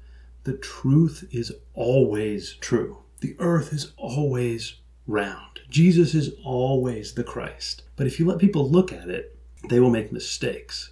The 0.44 0.56
truth 0.56 1.28
is 1.32 1.52
always 1.74 2.54
true. 2.60 2.98
The 3.20 3.36
earth 3.38 3.72
is 3.72 3.92
always 3.96 4.76
round. 5.06 5.60
Jesus 5.68 6.14
is 6.14 6.34
always 6.44 7.14
the 7.14 7.24
Christ. 7.24 7.82
But 8.00 8.06
if 8.06 8.18
you 8.18 8.24
let 8.24 8.38
people 8.38 8.66
look 8.66 8.94
at 8.94 9.10
it, 9.10 9.36
they 9.68 9.78
will 9.78 9.90
make 9.90 10.10
mistakes. 10.10 10.90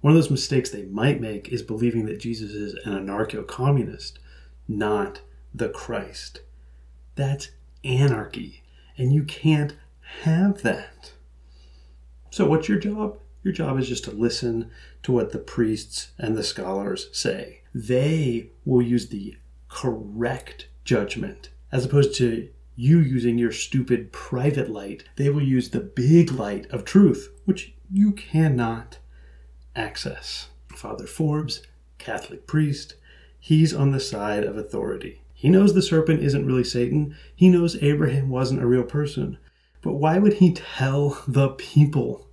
One 0.00 0.12
of 0.12 0.16
those 0.16 0.28
mistakes 0.28 0.68
they 0.68 0.86
might 0.86 1.20
make 1.20 1.50
is 1.50 1.62
believing 1.62 2.06
that 2.06 2.18
Jesus 2.18 2.50
is 2.50 2.74
an 2.84 2.94
anarcho 2.94 3.46
communist, 3.46 4.18
not 4.66 5.20
the 5.54 5.68
Christ. 5.68 6.40
That's 7.14 7.52
anarchy, 7.84 8.64
and 8.96 9.12
you 9.12 9.22
can't 9.22 9.76
have 10.22 10.62
that. 10.62 11.12
So, 12.30 12.48
what's 12.48 12.68
your 12.68 12.80
job? 12.80 13.20
Your 13.44 13.54
job 13.54 13.78
is 13.78 13.86
just 13.86 14.02
to 14.06 14.10
listen 14.10 14.68
to 15.04 15.12
what 15.12 15.30
the 15.30 15.38
priests 15.38 16.10
and 16.18 16.36
the 16.36 16.42
scholars 16.42 17.08
say. 17.12 17.60
They 17.72 18.50
will 18.64 18.82
use 18.82 19.10
the 19.10 19.36
correct 19.68 20.66
judgment 20.84 21.50
as 21.70 21.84
opposed 21.84 22.16
to 22.16 22.48
you 22.78 23.00
using 23.00 23.36
your 23.36 23.50
stupid 23.50 24.12
private 24.12 24.70
light. 24.70 25.02
They 25.16 25.30
will 25.30 25.42
use 25.42 25.70
the 25.70 25.80
big 25.80 26.30
light 26.30 26.70
of 26.70 26.84
truth, 26.84 27.28
which 27.44 27.74
you 27.90 28.12
cannot 28.12 28.98
access. 29.74 30.50
Father 30.68 31.08
Forbes, 31.08 31.60
Catholic 31.98 32.46
priest, 32.46 32.94
he's 33.40 33.74
on 33.74 33.90
the 33.90 33.98
side 33.98 34.44
of 34.44 34.56
authority. 34.56 35.22
He 35.34 35.48
knows 35.48 35.74
the 35.74 35.82
serpent 35.82 36.22
isn't 36.22 36.46
really 36.46 36.62
Satan. 36.62 37.16
He 37.34 37.48
knows 37.48 37.82
Abraham 37.82 38.28
wasn't 38.28 38.62
a 38.62 38.66
real 38.66 38.84
person. 38.84 39.38
But 39.82 39.94
why 39.94 40.18
would 40.18 40.34
he 40.34 40.52
tell 40.52 41.20
the 41.26 41.48
people? 41.48 42.28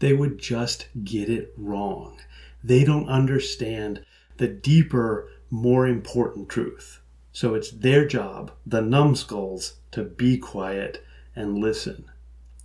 They 0.00 0.12
would 0.12 0.38
just 0.38 0.88
get 1.02 1.30
it 1.30 1.54
wrong. 1.56 2.18
They 2.62 2.84
don't 2.84 3.08
understand 3.08 4.04
the 4.36 4.48
deeper, 4.48 5.30
more 5.48 5.86
important 5.86 6.50
truth. 6.50 7.00
So 7.32 7.54
it's 7.54 7.70
their 7.70 8.06
job, 8.06 8.50
the 8.66 8.82
numbskulls, 8.82 9.77
to 9.92 10.04
be 10.04 10.38
quiet 10.38 11.04
and 11.34 11.58
listen. 11.58 12.10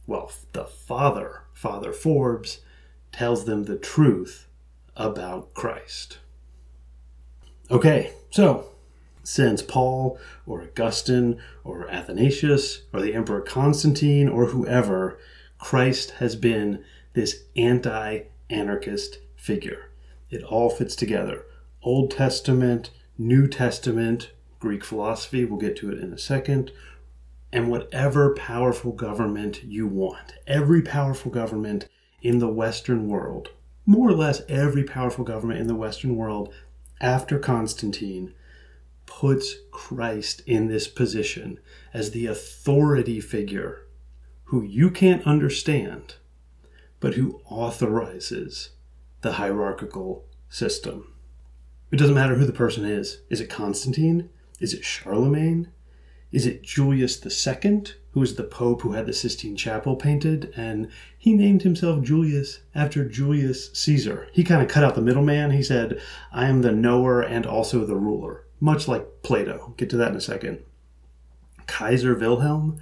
Well, 0.08 0.32
the 0.52 0.66
father, 0.66 1.44
Father 1.54 1.94
Forbes, 1.94 2.60
tells 3.12 3.46
them 3.46 3.66
the 3.66 3.78
truth 3.78 4.48
about 4.96 5.54
Christ. 5.54 6.20
Okay, 7.72 8.12
so 8.30 8.70
since 9.24 9.62
Paul 9.62 10.20
or 10.46 10.62
Augustine 10.62 11.42
or 11.64 11.90
Athanasius 11.90 12.84
or 12.92 13.02
the 13.02 13.14
Emperor 13.14 13.42
Constantine 13.42 14.28
or 14.28 14.48
whoever, 14.48 15.18
Christ 15.58 16.12
has 16.20 16.36
been 16.36 16.84
this 17.14 17.44
anti 17.56 18.24
anarchist 18.50 19.20
figure. 19.36 19.90
It 20.30 20.44
all 20.44 20.70
fits 20.70 20.96
together. 20.96 21.46
Old 21.82 22.12
Testament, 22.12 22.90
New 23.18 23.48
Testament, 23.48 24.32
Greek 24.60 24.84
philosophy, 24.84 25.46
we'll 25.46 25.60
get 25.60 25.78
to 25.78 25.92
it 25.92 26.00
in 26.00 26.14
a 26.14 26.18
second, 26.18 26.72
and 27.54 27.70
whatever 27.70 28.34
powerful 28.34 28.92
government 28.92 29.64
you 29.64 29.86
want. 29.86 30.34
Every 30.48 30.82
powerful 30.82 31.32
government 31.32 31.88
in 32.22 32.40
the 32.40 32.48
Western 32.48 33.08
world, 33.08 33.50
more 33.86 34.10
or 34.10 34.14
less 34.14 34.42
every 34.50 34.84
powerful 34.84 35.24
government 35.24 35.60
in 35.60 35.68
the 35.68 35.76
Western 35.76 36.16
world 36.16 36.52
after 37.00 37.38
Constantine, 37.38 38.34
puts 39.06 39.56
Christ 39.72 40.42
in 40.48 40.68
this 40.68 40.88
position 40.88 41.60
as 41.94 42.12
the 42.12 42.26
authority 42.26 43.20
figure 43.20 43.86
who 44.46 44.64
you 44.64 44.90
can't 44.90 45.26
understand, 45.28 46.16
but 47.00 47.14
who 47.14 47.40
authorizes 47.46 48.72
the 49.22 49.34
hierarchical 49.34 50.26
system. 50.50 51.14
It 51.92 51.98
doesn't 51.98 52.16
matter 52.16 52.36
who 52.36 52.46
the 52.46 52.52
person 52.52 52.84
is. 52.84 53.22
Is 53.30 53.42
it 53.42 53.50
Constantine? 53.50 54.30
Is 54.60 54.74
it 54.74 54.84
Charlemagne? 54.84 55.72
Is 56.34 56.46
it 56.46 56.64
Julius 56.64 57.26
II? 57.26 57.84
who 58.14 58.20
was 58.20 58.36
the 58.36 58.44
Pope 58.44 58.82
who 58.82 58.92
had 58.92 59.08
the 59.08 59.14
Sistine 59.14 59.56
Chapel 59.56 59.96
painted, 59.96 60.54
and 60.56 60.88
he 61.18 61.34
named 61.34 61.64
himself 61.64 62.04
Julius 62.04 62.60
after 62.76 63.10
Julius 63.10 63.72
Caesar. 63.74 64.28
He 64.32 64.44
kind 64.44 64.62
of 64.62 64.68
cut 64.68 64.84
out 64.84 64.94
the 64.94 65.02
middleman. 65.02 65.50
He 65.50 65.64
said, 65.64 66.00
I 66.32 66.48
am 66.48 66.62
the 66.62 66.72
knower 66.72 67.22
and 67.22 67.48
also 67.48 67.86
the 67.86 67.96
ruler, 67.96 68.46
much 68.60 68.88
like 68.88 69.24
Plato. 69.24 69.74
Get 69.78 69.90
to 69.90 69.98
that 69.98 70.12
in 70.12 70.18
a 70.18 70.22
second. 70.22 70.60
Kaiser 71.66 72.14
Wilhelm, 72.14 72.80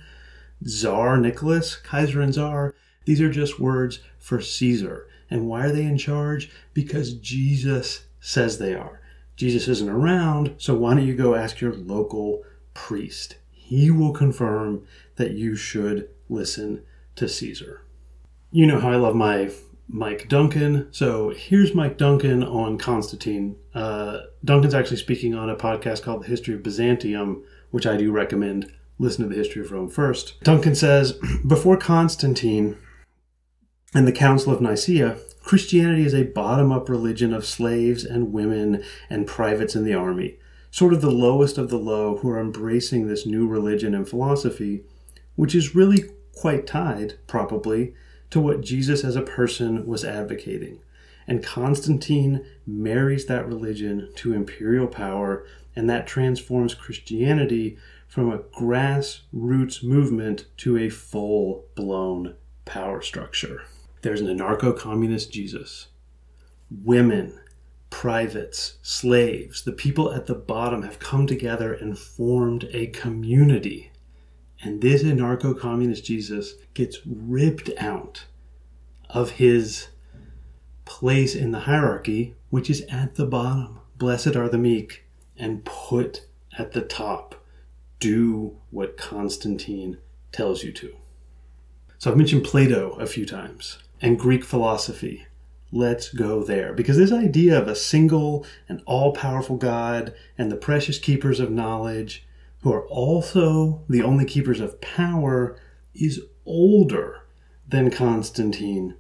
Tsar 0.66 1.18
Nicholas, 1.18 1.78
Kaiser 1.78 2.20
and 2.20 2.34
Tsar, 2.34 2.76
these 3.06 3.22
are 3.22 3.32
just 3.32 3.60
words 3.60 4.00
for 4.20 4.42
Caesar. 4.42 5.08
And 5.30 5.48
why 5.48 5.66
are 5.66 5.72
they 5.72 5.84
in 5.84 5.98
charge? 5.98 6.52
Because 6.74 7.14
Jesus 7.14 8.06
says 8.20 8.58
they 8.58 8.76
are. 8.76 9.00
Jesus 9.38 9.70
isn't 9.70 9.90
around, 9.90 10.56
so 10.58 10.76
why 10.76 10.94
don't 10.94 11.08
you 11.08 11.16
go 11.16 11.36
ask 11.36 11.62
your 11.62 11.74
local 11.74 12.44
priest? 12.74 13.38
He 13.72 13.90
will 13.90 14.12
confirm 14.12 14.86
that 15.16 15.32
you 15.32 15.56
should 15.56 16.10
listen 16.28 16.84
to 17.16 17.30
Caesar. 17.30 17.86
You 18.52 18.68
know 18.68 18.82
how 18.82 18.92
I 18.92 18.98
love 18.98 19.16
my 19.16 19.50
Mike 19.88 20.28
Duncan. 20.28 20.90
So 20.92 21.30
here's 21.30 21.74
Mike 21.74 21.98
Duncan 21.98 22.44
on 22.44 22.78
Constantine. 22.78 23.56
Uh, 23.74 24.24
Duncan's 24.44 24.74
actually 24.74 24.98
speaking 24.98 25.34
on 25.36 25.50
a 25.50 25.56
podcast 25.56 26.02
called 26.02 26.24
The 26.24 26.28
History 26.28 26.54
of 26.54 26.64
Byzantium, 26.64 27.46
which 27.70 27.88
I 27.88 27.96
do 27.96 28.12
recommend. 28.12 28.70
Listen 29.00 29.24
to 29.24 29.30
the 29.30 29.42
history 29.42 29.62
of 29.62 29.72
Rome 29.72 29.90
first. 29.90 30.44
Duncan 30.44 30.76
says 30.76 31.14
Before 31.48 31.78
Constantine 31.78 32.78
and 33.94 34.06
the 34.06 34.12
Council 34.12 34.52
of 34.52 34.60
Nicaea, 34.60 35.18
Christianity 35.46 36.04
is 36.04 36.14
a 36.14 36.24
bottom 36.24 36.74
up 36.74 36.90
religion 36.90 37.34
of 37.34 37.46
slaves 37.46 38.04
and 38.04 38.34
women 38.34 38.84
and 39.10 39.26
privates 39.26 39.78
in 39.78 39.86
the 39.86 39.94
army, 39.94 40.40
sort 40.72 40.94
of 40.94 41.02
the 41.02 41.12
lowest 41.12 41.58
of 41.58 41.70
the 41.70 41.78
low 41.78 42.18
who 42.18 42.30
are 42.30 42.40
embracing 42.40 43.08
this 43.08 43.26
new 43.26 43.48
religion 43.48 43.94
and 43.94 44.08
philosophy 44.08 44.84
which 45.36 45.56
is 45.56 45.76
really 45.76 46.06
quite 46.36 46.68
tied, 46.68 47.16
probably, 47.28 47.94
to 48.30 48.40
what 48.40 48.62
Jesus 48.62 49.04
as 49.04 49.16
a 49.16 49.22
person 49.22 49.86
was 49.86 50.06
advocating. 50.06 50.80
And 51.28 51.44
Constantine 51.44 52.46
marries 52.66 53.26
that 53.26 53.48
religion 53.48 54.12
to 54.18 54.34
imperial 54.34 54.88
power, 54.88 55.46
and 55.76 55.90
that 55.90 56.08
transforms 56.08 56.74
Christianity 56.74 57.78
from 58.08 58.32
a 58.32 58.40
grassroots 58.40 59.84
movement 59.84 60.46
to 60.58 60.78
a 60.78 60.90
full 60.90 61.66
blown 61.76 62.36
power 62.66 63.02
structure. 63.02 63.64
There's 64.02 64.22
an 64.22 64.28
anarcho 64.28 64.78
communist 64.78 65.32
Jesus. 65.32 65.88
Women, 66.70 67.40
privates, 67.92 68.80
slaves, 68.82 69.62
the 69.62 69.72
people 69.72 70.12
at 70.12 70.26
the 70.26 70.34
bottom 70.34 70.82
have 70.82 70.98
come 70.98 71.28
together 71.28 71.74
and 71.74 72.00
formed 72.00 72.68
a 72.74 72.88
community 72.88 73.92
and 74.64 74.82
this 74.82 75.04
anarcho 75.04 75.58
communist 75.58 76.06
Jesus 76.06 76.54
gets 76.74 77.00
ripped 77.06 77.70
out 77.78 78.26
of 79.10 79.32
his 79.32 79.88
place 80.86 81.36
in 81.36 81.52
the 81.52 81.62
hierarchy, 81.62 82.36
which 82.50 82.70
is 82.70 82.82
at 82.90 83.16
the 83.16 83.26
bottom. 83.26 83.80
Blessed 83.98 84.36
are 84.36 84.50
the 84.50 84.58
meek, 84.58 85.06
and 85.38 85.66
put 85.66 86.28
at 86.58 86.74
the 86.74 86.82
top. 86.82 87.36
Do 88.00 88.58
what 88.70 88.98
Constantine 88.98 89.98
tells 90.32 90.64
you 90.64 90.72
to. 90.74 90.96
So 91.98 92.10
I've 92.10 92.18
mentioned 92.18 92.44
Plato 92.44 92.92
a 92.94 93.06
few 93.06 93.26
times 93.26 93.78
and 94.02 94.18
Greek 94.18 94.44
philosophy. 94.44 95.28
Let's 95.72 96.10
go 96.10 96.44
there. 96.44 96.74
Because 96.74 96.98
this 96.98 97.12
idea 97.12 97.58
of 97.58 97.68
a 97.68 97.76
single 97.76 98.46
and 98.68 98.82
all 98.86 99.14
powerful 99.14 99.56
God 99.56 100.14
and 100.38 100.52
the 100.52 100.58
precious 100.58 101.00
keepers 101.00 101.40
of 101.40 101.50
knowledge, 101.50 102.28
who 102.62 102.74
are 102.74 102.86
also 102.88 103.84
the 103.88 104.04
only 104.04 104.26
keepers 104.26 104.60
of 104.60 104.82
power, 104.82 105.58
is 105.94 106.22
older 106.46 107.22
than 107.68 107.90
Constantine. 107.90 108.96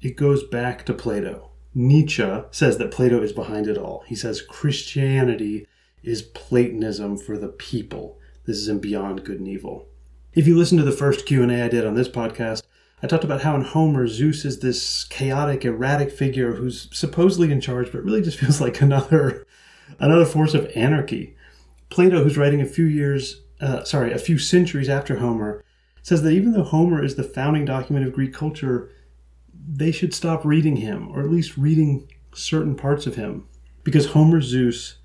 It 0.00 0.16
goes 0.16 0.42
back 0.42 0.84
to 0.86 0.94
Plato. 0.94 1.50
Nietzsche 1.74 2.42
says 2.50 2.78
that 2.78 2.90
Plato 2.90 3.22
is 3.22 3.32
behind 3.32 3.68
it 3.68 3.78
all. 3.78 4.02
He 4.06 4.16
says 4.16 4.42
Christianity 4.42 5.66
is 6.02 6.22
Platonism 6.22 7.16
for 7.16 7.38
the 7.38 7.48
people. 7.48 8.18
This 8.44 8.56
is 8.56 8.68
in 8.68 8.80
Beyond 8.80 9.24
Good 9.24 9.38
and 9.38 9.48
Evil. 9.48 9.86
If 10.32 10.46
you 10.46 10.56
listen 10.56 10.78
to 10.78 10.84
the 10.84 10.92
first 10.92 11.26
Q&A 11.26 11.62
I 11.62 11.68
did 11.68 11.86
on 11.86 11.94
this 11.94 12.08
podcast, 12.08 12.62
I 13.02 13.06
talked 13.06 13.24
about 13.24 13.42
how 13.42 13.54
in 13.54 13.62
Homer 13.62 14.08
Zeus 14.08 14.44
is 14.44 14.58
this 14.58 15.04
chaotic, 15.04 15.64
erratic 15.64 16.10
figure 16.10 16.54
who's 16.54 16.88
supposedly 16.92 17.52
in 17.52 17.60
charge, 17.60 17.92
but 17.92 18.02
really 18.02 18.22
just 18.22 18.38
feels 18.40 18.60
like 18.60 18.80
another 18.80 19.46
another 19.98 20.26
force 20.26 20.54
of 20.54 20.70
anarchy. 20.74 21.36
Plato, 21.90 22.22
who's 22.22 22.36
writing 22.36 22.60
a 22.60 22.66
few 22.66 22.84
years, 22.84 23.42
uh, 23.60 23.82
sorry, 23.84 24.12
a 24.12 24.18
few 24.18 24.38
centuries 24.38 24.88
after 24.88 25.18
Homer, 25.18 25.64
says 26.02 26.22
that 26.22 26.32
even 26.32 26.52
though 26.52 26.64
Homer 26.64 27.02
is 27.02 27.14
the 27.14 27.22
founding 27.22 27.64
document 27.64 28.06
of 28.06 28.12
Greek 28.12 28.34
culture, 28.34 28.90
they 29.54 29.90
should 29.90 30.12
stop 30.12 30.44
reading 30.44 30.76
him, 30.76 31.08
or 31.08 31.20
at 31.20 31.30
least 31.30 31.56
reading 31.56 32.10
certain 32.34 32.74
parts 32.74 33.06
of 33.06 33.14
him, 33.14 33.46
because 33.84 34.10
Homer's 34.10 34.44
Zeus 34.44 34.98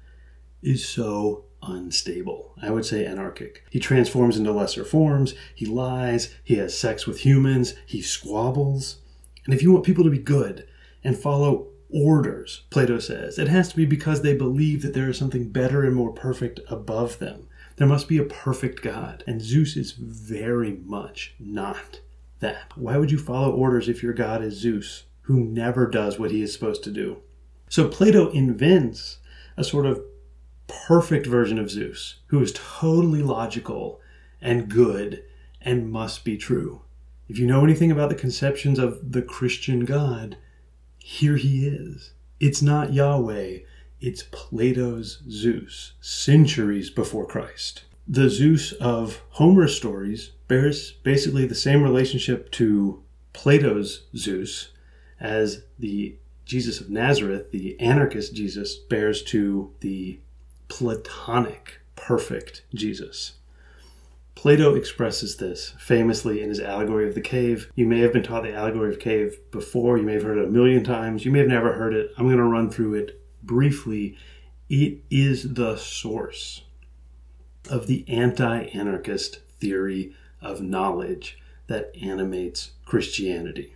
is 0.61 0.87
so 0.87 1.45
unstable. 1.67 2.53
I 2.61 2.71
would 2.71 2.85
say 2.85 3.05
anarchic. 3.05 3.63
He 3.69 3.79
transforms 3.79 4.37
into 4.37 4.51
lesser 4.51 4.83
forms, 4.83 5.33
he 5.55 5.65
lies, 5.65 6.33
he 6.43 6.55
has 6.55 6.77
sex 6.77 7.05
with 7.05 7.19
humans, 7.19 7.73
he 7.85 8.01
squabbles. 8.01 8.97
And 9.45 9.53
if 9.53 9.61
you 9.61 9.71
want 9.71 9.85
people 9.85 10.03
to 10.03 10.09
be 10.09 10.19
good 10.19 10.67
and 11.03 11.17
follow 11.17 11.67
orders, 11.89 12.63
Plato 12.69 12.99
says, 12.99 13.37
it 13.37 13.47
has 13.47 13.69
to 13.69 13.75
be 13.75 13.85
because 13.85 14.21
they 14.21 14.35
believe 14.35 14.81
that 14.81 14.93
there 14.93 15.09
is 15.09 15.17
something 15.17 15.49
better 15.49 15.83
and 15.83 15.95
more 15.95 16.11
perfect 16.11 16.59
above 16.69 17.19
them. 17.19 17.47
There 17.75 17.87
must 17.87 18.07
be 18.07 18.17
a 18.17 18.23
perfect 18.23 18.81
God. 18.81 19.23
And 19.27 19.41
Zeus 19.41 19.75
is 19.75 19.91
very 19.91 20.77
much 20.85 21.35
not 21.39 21.99
that. 22.39 22.71
Why 22.75 22.97
would 22.97 23.11
you 23.11 23.17
follow 23.17 23.51
orders 23.51 23.89
if 23.89 24.03
your 24.03 24.13
God 24.13 24.43
is 24.43 24.55
Zeus, 24.55 25.03
who 25.21 25.39
never 25.39 25.87
does 25.87 26.19
what 26.19 26.31
he 26.31 26.41
is 26.41 26.53
supposed 26.53 26.83
to 26.83 26.91
do? 26.91 27.17
So 27.69 27.87
Plato 27.87 28.29
invents 28.29 29.17
a 29.57 29.63
sort 29.63 29.85
of 29.85 30.03
perfect 30.87 31.25
version 31.25 31.59
of 31.59 31.69
Zeus, 31.69 32.15
who 32.27 32.41
is 32.41 32.53
totally 32.53 33.21
logical 33.21 34.01
and 34.41 34.69
good 34.69 35.23
and 35.61 35.91
must 35.91 36.25
be 36.25 36.37
true. 36.37 36.81
If 37.29 37.39
you 37.39 37.47
know 37.47 37.63
anything 37.63 37.91
about 37.91 38.09
the 38.09 38.15
conceptions 38.15 38.79
of 38.79 39.13
the 39.13 39.21
Christian 39.21 39.85
God, 39.85 40.37
here 40.97 41.37
he 41.37 41.67
is. 41.67 42.13
It's 42.39 42.61
not 42.61 42.93
Yahweh, 42.93 43.59
it's 44.01 44.23
Plato's 44.31 45.21
Zeus, 45.29 45.93
centuries 46.01 46.89
before 46.89 47.25
Christ. 47.25 47.83
The 48.05 48.29
Zeus 48.29 48.73
of 48.73 49.21
Homer's 49.29 49.75
stories 49.77 50.31
bears 50.49 50.91
basically 51.03 51.45
the 51.45 51.55
same 51.55 51.81
relationship 51.81 52.51
to 52.51 53.01
Plato's 53.31 54.03
Zeus 54.15 54.69
as 55.19 55.63
the 55.79 56.17
Jesus 56.45 56.81
of 56.81 56.89
Nazareth, 56.89 57.51
the 57.51 57.79
anarchist 57.79 58.35
Jesus, 58.35 58.75
bears 58.75 59.23
to 59.23 59.71
the 59.79 60.19
Platonic, 60.73 61.81
perfect 61.95 62.63
Jesus. 62.73 63.33
Plato 64.33 64.73
expresses 64.73 65.37
this 65.37 65.75
famously 65.77 66.41
in 66.41 66.49
his 66.49 66.59
allegory 66.59 67.07
of 67.07 67.13
the 67.13 67.21
cave. 67.21 67.71
You 67.75 67.85
may 67.85 67.99
have 67.99 68.11
been 68.11 68.23
taught 68.23 68.41
the 68.41 68.55
allegory 68.55 68.89
of 68.89 68.95
the 68.95 69.01
cave 69.03 69.37
before, 69.51 69.99
you 69.99 70.03
may 70.03 70.13
have 70.13 70.23
heard 70.23 70.39
it 70.39 70.47
a 70.47 70.51
million 70.51 70.83
times, 70.83 71.25
you 71.25 71.31
may 71.31 71.37
have 71.37 71.47
never 71.47 71.73
heard 71.73 71.93
it. 71.93 72.09
I'm 72.17 72.25
going 72.25 72.37
to 72.37 72.43
run 72.43 72.71
through 72.71 72.95
it 72.95 73.21
briefly. 73.43 74.17
It 74.67 75.03
is 75.11 75.53
the 75.53 75.77
source 75.77 76.63
of 77.69 77.85
the 77.85 78.03
anti 78.09 78.63
anarchist 78.73 79.41
theory 79.59 80.15
of 80.41 80.63
knowledge 80.63 81.37
that 81.67 81.95
animates 82.01 82.71
Christianity. 82.83 83.75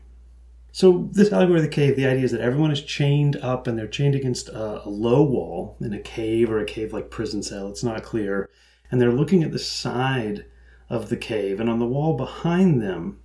So, 0.78 1.10
this 1.12 1.32
allegory 1.32 1.58
of 1.58 1.64
the 1.64 1.72
cave, 1.72 1.96
the 1.96 2.06
idea 2.06 2.24
is 2.24 2.32
that 2.34 2.42
everyone 2.42 2.70
is 2.70 2.84
chained 2.84 3.36
up 3.38 3.66
and 3.66 3.76
they're 3.76 3.88
chained 3.88 4.14
against 4.14 4.48
a, 4.50 4.86
a 4.86 4.88
low 4.88 5.24
wall 5.24 5.76
in 5.82 5.92
a 5.92 6.00
cave 6.00 6.52
or 6.52 6.60
a 6.60 6.66
cave 6.66 6.94
like 6.94 7.10
prison 7.10 7.42
cell. 7.42 7.68
It's 7.68 7.84
not 7.84 8.04
clear. 8.04 8.48
And 8.92 9.02
they're 9.02 9.12
looking 9.12 9.42
at 9.42 9.52
the 9.52 9.58
side 9.58 10.46
of 10.88 11.10
the 11.10 11.18
cave. 11.18 11.60
And 11.60 11.68
on 11.68 11.80
the 11.80 11.88
wall 11.88 12.16
behind 12.16 12.80
them, 12.80 13.18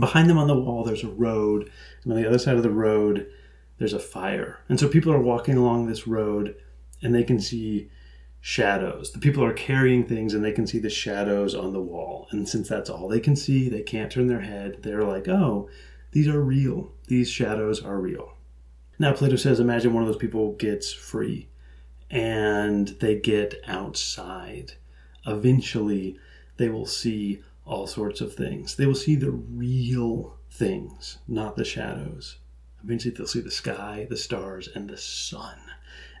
behind 0.00 0.30
them 0.30 0.38
on 0.38 0.46
the 0.46 0.58
wall, 0.58 0.82
there's 0.82 1.04
a 1.04 1.08
road. 1.08 1.70
And 2.04 2.12
on 2.14 2.18
the 2.18 2.26
other 2.26 2.38
side 2.38 2.56
of 2.56 2.62
the 2.62 2.70
road, 2.70 3.30
there's 3.76 3.92
a 3.92 3.98
fire. 3.98 4.60
And 4.70 4.80
so 4.80 4.88
people 4.88 5.12
are 5.12 5.20
walking 5.20 5.58
along 5.58 5.84
this 5.84 6.06
road 6.06 6.56
and 7.02 7.14
they 7.14 7.24
can 7.24 7.38
see 7.38 7.90
shadows. 8.40 9.12
The 9.12 9.18
people 9.18 9.44
are 9.44 9.52
carrying 9.52 10.06
things 10.06 10.32
and 10.32 10.42
they 10.42 10.52
can 10.52 10.66
see 10.66 10.78
the 10.78 10.88
shadows 10.88 11.54
on 11.54 11.74
the 11.74 11.82
wall. 11.82 12.28
And 12.30 12.48
since 12.48 12.66
that's 12.66 12.88
all 12.88 13.08
they 13.08 13.20
can 13.20 13.36
see, 13.36 13.68
they 13.68 13.82
can't 13.82 14.10
turn 14.10 14.28
their 14.28 14.40
head. 14.40 14.78
They're 14.80 15.04
like, 15.04 15.28
oh, 15.28 15.68
these 16.14 16.28
are 16.28 16.40
real. 16.40 16.92
These 17.08 17.28
shadows 17.28 17.82
are 17.82 17.98
real. 17.98 18.36
Now, 19.00 19.12
Plato 19.12 19.34
says 19.34 19.58
imagine 19.58 19.92
one 19.92 20.04
of 20.04 20.08
those 20.08 20.16
people 20.16 20.52
gets 20.52 20.92
free 20.92 21.48
and 22.08 22.86
they 23.00 23.18
get 23.18 23.56
outside. 23.66 24.74
Eventually, 25.26 26.16
they 26.56 26.68
will 26.68 26.86
see 26.86 27.42
all 27.66 27.88
sorts 27.88 28.20
of 28.20 28.32
things. 28.32 28.76
They 28.76 28.86
will 28.86 28.94
see 28.94 29.16
the 29.16 29.32
real 29.32 30.36
things, 30.48 31.18
not 31.26 31.56
the 31.56 31.64
shadows. 31.64 32.36
Eventually, 32.84 33.12
they'll 33.12 33.26
see 33.26 33.40
the 33.40 33.50
sky, 33.50 34.06
the 34.08 34.16
stars, 34.16 34.68
and 34.72 34.88
the 34.88 34.96
sun. 34.96 35.58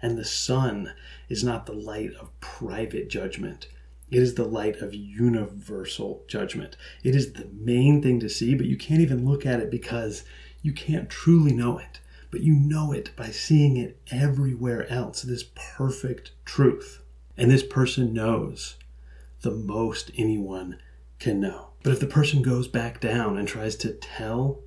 And 0.02 0.18
the 0.18 0.24
sun 0.24 0.92
is 1.28 1.44
not 1.44 1.66
the 1.66 1.72
light 1.72 2.14
of 2.14 2.38
private 2.40 3.08
judgment, 3.08 3.68
it 4.14 4.22
is 4.22 4.34
the 4.34 4.44
light 4.44 4.76
of 4.76 4.94
universal 4.94 6.22
judgment. 6.28 6.76
It 7.02 7.16
is 7.16 7.32
the 7.32 7.48
main 7.52 8.00
thing 8.00 8.20
to 8.20 8.28
see, 8.28 8.54
but 8.54 8.66
you 8.66 8.76
can't 8.76 9.00
even 9.00 9.28
look 9.28 9.44
at 9.44 9.58
it 9.58 9.72
because 9.72 10.22
you 10.62 10.72
can't 10.72 11.10
truly 11.10 11.52
know 11.52 11.78
it. 11.78 11.98
But 12.30 12.42
you 12.42 12.54
know 12.54 12.92
it 12.92 13.10
by 13.16 13.30
seeing 13.30 13.76
it 13.76 14.00
everywhere 14.12 14.88
else, 14.88 15.22
this 15.22 15.50
perfect 15.56 16.30
truth. 16.44 17.02
And 17.36 17.50
this 17.50 17.64
person 17.64 18.12
knows 18.12 18.76
the 19.40 19.50
most 19.50 20.12
anyone 20.16 20.78
can 21.18 21.40
know. 21.40 21.70
But 21.82 21.94
if 21.94 21.98
the 21.98 22.06
person 22.06 22.40
goes 22.40 22.68
back 22.68 23.00
down 23.00 23.36
and 23.36 23.48
tries 23.48 23.74
to 23.76 23.94
tell 23.94 24.60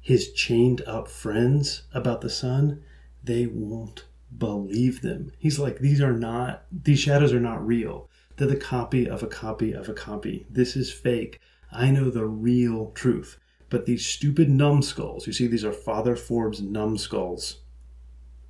his 0.00 0.32
chained 0.32 0.82
up 0.88 1.06
friends 1.06 1.82
about 1.94 2.20
the 2.20 2.30
sun, 2.30 2.82
they 3.22 3.46
won't 3.46 4.06
believe 4.36 5.02
them. 5.02 5.30
He's 5.38 5.60
like, 5.60 5.78
these 5.78 6.00
are 6.00 6.12
not, 6.12 6.64
these 6.72 6.98
shadows 6.98 7.32
are 7.32 7.38
not 7.38 7.64
real. 7.64 8.08
They're 8.38 8.48
the 8.48 8.56
copy 8.56 9.08
of 9.08 9.22
a 9.22 9.26
copy 9.26 9.72
of 9.72 9.88
a 9.88 9.92
copy. 9.92 10.46
This 10.48 10.76
is 10.76 10.92
fake. 10.92 11.40
I 11.72 11.90
know 11.90 12.08
the 12.08 12.24
real 12.24 12.92
truth. 12.92 13.38
But 13.68 13.84
these 13.84 14.06
stupid 14.06 14.48
numbskulls, 14.48 15.26
you 15.26 15.32
see, 15.32 15.46
these 15.46 15.64
are 15.64 15.72
Father 15.72 16.16
Forbes 16.16 16.62
numbskulls, 16.62 17.58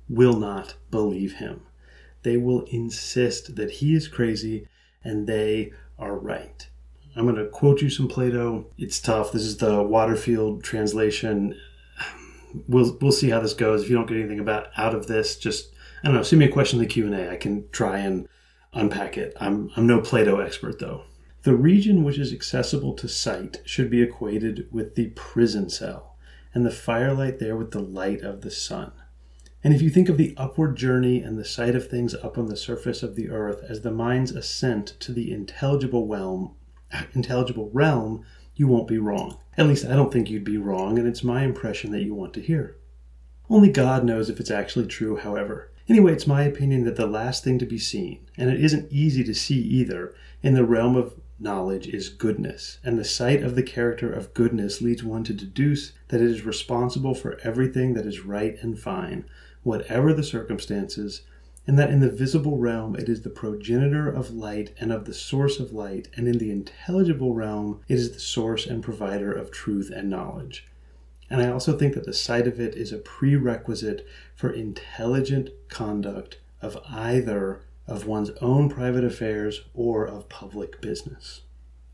will 0.07 0.37
not 0.37 0.75
believe 0.91 1.33
him. 1.33 1.63
They 2.23 2.37
will 2.37 2.61
insist 2.65 3.55
that 3.55 3.71
he 3.71 3.95
is 3.95 4.07
crazy 4.07 4.67
and 5.03 5.27
they 5.27 5.73
are 5.97 6.17
right. 6.17 6.67
I'm 7.15 7.23
going 7.23 7.35
to 7.35 7.47
quote 7.47 7.81
you 7.81 7.89
some 7.89 8.07
Plato. 8.07 8.67
It's 8.77 8.99
tough. 8.99 9.31
This 9.31 9.41
is 9.41 9.57
the 9.57 9.81
Waterfield 9.81 10.63
translation. 10.63 11.59
We'll 12.67 12.97
we'll 13.01 13.11
see 13.11 13.29
how 13.29 13.39
this 13.39 13.53
goes. 13.53 13.83
If 13.83 13.89
you 13.89 13.95
don't 13.95 14.07
get 14.07 14.17
anything 14.17 14.39
about 14.39 14.69
out 14.77 14.95
of 14.95 15.07
this, 15.07 15.35
just 15.35 15.73
I 16.03 16.07
don't 16.07 16.15
know. 16.15 16.23
Send 16.23 16.39
me 16.39 16.45
a 16.45 16.51
question 16.51 16.79
in 16.79 16.85
the 16.85 16.91
Q 16.91 17.05
and 17.05 17.15
A. 17.15 17.31
I 17.31 17.35
can 17.35 17.67
try 17.71 17.99
and 17.99 18.27
unpack 18.73 19.17
it. 19.17 19.33
I'm, 19.39 19.71
I'm 19.75 19.87
no 19.87 20.01
Plato 20.01 20.39
expert, 20.39 20.79
though. 20.79 21.03
The 21.43 21.55
region 21.55 22.03
which 22.03 22.19
is 22.19 22.33
accessible 22.33 22.93
to 22.95 23.07
sight 23.07 23.61
should 23.63 23.89
be 23.89 24.01
equated 24.01 24.67
with 24.71 24.95
the 24.95 25.07
prison 25.15 25.69
cell, 25.69 26.17
and 26.53 26.65
the 26.65 26.71
firelight 26.71 27.39
there 27.39 27.55
with 27.55 27.71
the 27.71 27.81
light 27.81 28.21
of 28.21 28.41
the 28.41 28.51
sun. 28.51 28.91
And 29.63 29.73
if 29.73 29.81
you 29.81 29.89
think 29.89 30.09
of 30.09 30.17
the 30.17 30.33
upward 30.37 30.77
journey 30.77 31.21
and 31.21 31.37
the 31.37 31.45
sight 31.45 31.75
of 31.75 31.87
things 31.87 32.15
up 32.15 32.37
on 32.37 32.47
the 32.47 32.55
surface 32.55 33.03
of 33.03 33.15
the 33.15 33.29
earth 33.29 33.61
as 33.67 33.81
the 33.81 33.91
mind's 33.91 34.31
ascent 34.31 34.95
to 35.01 35.11
the 35.11 35.31
intelligible 35.31 36.07
realm, 36.07 36.55
intelligible 37.13 37.69
realm, 37.73 38.25
you 38.55 38.67
won't 38.67 38.87
be 38.87 38.97
wrong. 38.97 39.37
At 39.57 39.67
least 39.67 39.85
I 39.85 39.95
don't 39.95 40.11
think 40.11 40.29
you'd 40.29 40.43
be 40.43 40.57
wrong, 40.57 40.97
and 40.97 41.07
it's 41.07 41.23
my 41.23 41.43
impression 41.43 41.91
that 41.91 42.03
you 42.03 42.13
want 42.13 42.33
to 42.35 42.41
hear. 42.41 42.77
Only 43.49 43.71
God 43.71 44.03
knows 44.03 44.29
if 44.29 44.39
it's 44.39 44.51
actually 44.51 44.87
true, 44.87 45.17
however. 45.17 45.71
Anyway, 45.89 46.13
it's 46.13 46.27
my 46.27 46.43
opinion 46.43 46.83
that 46.83 46.97
the 46.97 47.07
last 47.07 47.43
thing 47.43 47.57
to 47.57 47.65
be 47.65 47.79
seen, 47.79 48.19
and 48.37 48.51
it 48.51 48.63
isn't 48.63 48.91
easy 48.91 49.23
to 49.23 49.33
see 49.33 49.59
either, 49.59 50.13
in 50.43 50.53
the 50.53 50.63
realm 50.63 50.95
of 50.95 51.15
knowledge 51.39 51.87
is 51.87 52.09
goodness, 52.09 52.77
and 52.83 52.95
the 52.95 53.03
sight 53.03 53.41
of 53.41 53.55
the 53.55 53.63
character 53.63 54.11
of 54.11 54.33
goodness 54.35 54.83
leads 54.83 55.03
one 55.03 55.23
to 55.23 55.33
deduce 55.33 55.93
that 56.09 56.21
it 56.21 56.29
is 56.29 56.45
responsible 56.45 57.15
for 57.15 57.39
everything 57.43 57.95
that 57.95 58.05
is 58.05 58.23
right 58.23 58.55
and 58.61 58.77
fine, 58.77 59.25
whatever 59.63 60.13
the 60.13 60.21
circumstances, 60.21 61.23
and 61.65 61.79
that 61.79 61.89
in 61.89 62.01
the 62.01 62.11
visible 62.11 62.59
realm 62.59 62.95
it 62.95 63.09
is 63.09 63.23
the 63.23 63.29
progenitor 63.31 64.07
of 64.07 64.29
light 64.29 64.75
and 64.79 64.91
of 64.91 65.05
the 65.05 65.13
source 65.13 65.59
of 65.59 65.73
light, 65.73 66.07
and 66.15 66.27
in 66.27 66.37
the 66.37 66.51
intelligible 66.51 67.33
realm 67.33 67.81
it 67.87 67.95
is 67.95 68.11
the 68.11 68.19
source 68.19 68.67
and 68.67 68.83
provider 68.83 69.31
of 69.31 69.49
truth 69.49 69.89
and 69.89 70.07
knowledge. 70.07 70.67
And 71.29 71.41
I 71.41 71.49
also 71.49 71.77
think 71.77 71.93
that 71.93 72.05
the 72.05 72.13
sight 72.13 72.47
of 72.47 72.59
it 72.59 72.75
is 72.75 72.91
a 72.91 72.97
prerequisite 72.97 74.07
for 74.35 74.49
intelligent 74.49 75.49
conduct 75.69 76.39
of 76.61 76.77
either 76.89 77.61
of 77.87 78.05
one's 78.05 78.31
own 78.41 78.69
private 78.69 79.03
affairs 79.03 79.61
or 79.73 80.05
of 80.05 80.29
public 80.29 80.81
business. 80.81 81.41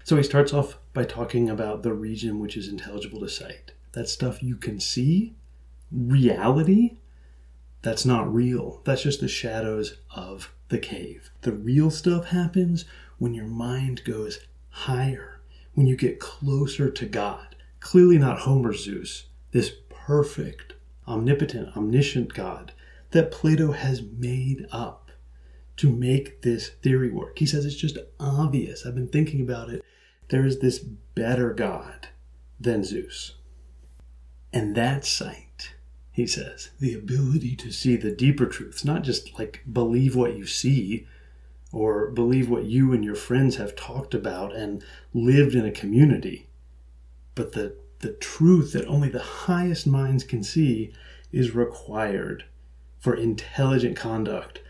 So 0.04 0.18
he 0.18 0.24
starts 0.24 0.54
off 0.54 0.78
by 0.94 1.04
talking 1.04 1.50
about 1.50 1.84
the 1.84 1.94
region 1.94 2.40
which 2.40 2.56
is 2.56 2.68
intelligible 2.68 3.20
to 3.22 3.30
sight. 3.30 3.72
That 3.94 4.10
stuff 4.10 4.44
you 4.44 4.56
can 4.56 4.80
see, 4.80 5.36
reality, 5.92 6.98
that's 7.82 8.06
not 8.06 8.34
real. 8.34 8.82
That's 8.84 9.04
just 9.04 9.22
the 9.22 9.28
shadows 9.28 9.98
of 10.16 10.52
the 10.70 10.80
cave. 10.80 11.30
The 11.42 11.54
real 11.54 11.92
stuff 11.92 12.28
happens 12.28 12.86
when 13.18 13.34
your 13.34 13.46
mind 13.46 14.04
goes 14.04 14.40
higher, 14.70 15.40
when 15.74 15.88
you 15.88 15.96
get 15.96 16.20
closer 16.20 16.90
to 16.90 17.06
God. 17.06 17.56
Clearly 17.80 18.18
not 18.18 18.40
Homer 18.40 18.74
Zeus, 18.74 19.25
this 19.56 19.72
perfect, 19.88 20.74
omnipotent, 21.08 21.78
omniscient 21.78 22.34
God 22.34 22.74
that 23.12 23.32
Plato 23.32 23.72
has 23.72 24.02
made 24.02 24.68
up 24.70 25.12
to 25.78 25.90
make 25.90 26.42
this 26.42 26.72
theory 26.84 27.10
work. 27.10 27.40
He 27.40 27.46
says 27.46 27.66
it's 27.66 27.74
just 27.74 27.98
obvious. 28.20 28.86
I've 28.86 28.96
been 28.96 29.08
thinking 29.08 29.40
about 29.40 29.70
it. 29.70 29.82
There 30.28 30.46
is 30.46 30.60
this 30.60 30.80
better 30.80 31.54
God 31.54 32.10
than 32.60 32.84
Zeus. 32.84 33.36
And 34.52 34.76
that 34.76 35.06
sight, 35.06 35.76
he 36.12 36.28
says, 36.28 36.72
the 36.82 36.94
ability 36.94 37.56
to 37.56 37.72
see 37.72 37.96
the 37.96 38.12
deeper 38.12 38.48
truths, 38.48 38.84
not 38.84 39.04
just 39.04 39.40
like 39.40 39.64
believe 39.72 40.18
what 40.18 40.36
you 40.36 40.46
see 40.46 41.08
or 41.72 42.12
believe 42.12 42.50
what 42.50 42.66
you 42.66 42.92
and 42.92 43.06
your 43.06 43.16
friends 43.16 43.56
have 43.56 43.78
talked 43.78 44.14
about 44.14 44.54
and 44.54 44.84
lived 45.14 45.56
in 45.56 45.66
a 45.66 45.72
community, 45.72 46.50
but 47.36 47.54
the, 47.54 47.78
the 48.06 48.12
truth 48.12 48.74
that 48.74 48.86
only 48.86 49.10
the 49.10 49.20
highest 49.20 49.88
minds 49.88 50.24
can 50.24 50.44
see 50.44 50.94
is 51.32 51.56
required 51.56 52.46
for 53.00 53.16
intelligent 53.16 53.98
conduct 53.98 54.62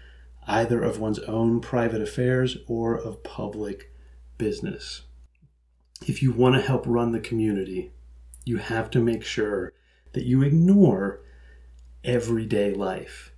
either 0.47 0.81
of 0.81 1.01
one's 1.01 1.19
own 1.19 1.59
private 1.59 2.01
affairs 2.01 2.59
or 2.65 2.95
of 2.95 3.23
public 3.23 3.91
business. 4.37 5.01
If 6.07 6.23
you 6.23 6.31
want 6.31 6.55
to 6.55 6.61
help 6.61 6.85
run 6.87 7.11
the 7.11 7.19
community, 7.19 7.91
you 8.45 8.55
have 8.55 8.89
to 8.91 9.01
make 9.01 9.25
sure 9.25 9.73
that 10.13 10.23
you 10.23 10.41
ignore 10.41 11.19
everyday 12.05 12.73
life 12.73 13.33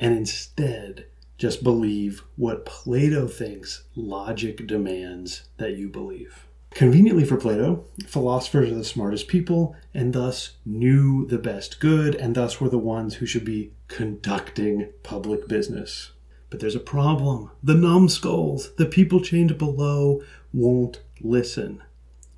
and 0.00 0.16
instead 0.16 1.06
just 1.36 1.62
believe 1.62 2.24
what 2.34 2.66
Plato 2.66 3.28
thinks 3.28 3.84
logic 3.94 4.66
demands 4.66 5.48
that 5.58 5.76
you 5.76 5.88
believe. 5.88 6.47
Conveniently 6.78 7.24
for 7.24 7.36
Plato, 7.36 7.86
philosophers 8.06 8.70
are 8.70 8.76
the 8.76 8.84
smartest 8.84 9.26
people 9.26 9.74
and 9.92 10.12
thus 10.12 10.58
knew 10.64 11.26
the 11.26 11.36
best 11.36 11.80
good 11.80 12.14
and 12.14 12.36
thus 12.36 12.60
were 12.60 12.68
the 12.68 12.78
ones 12.78 13.16
who 13.16 13.26
should 13.26 13.44
be 13.44 13.72
conducting 13.88 14.88
public 15.02 15.48
business. 15.48 16.12
But 16.50 16.60
there's 16.60 16.76
a 16.76 16.78
problem. 16.78 17.50
The 17.64 17.74
numbskulls, 17.74 18.76
the 18.76 18.86
people 18.86 19.20
chained 19.20 19.58
below, 19.58 20.22
won't 20.52 21.02
listen. 21.20 21.82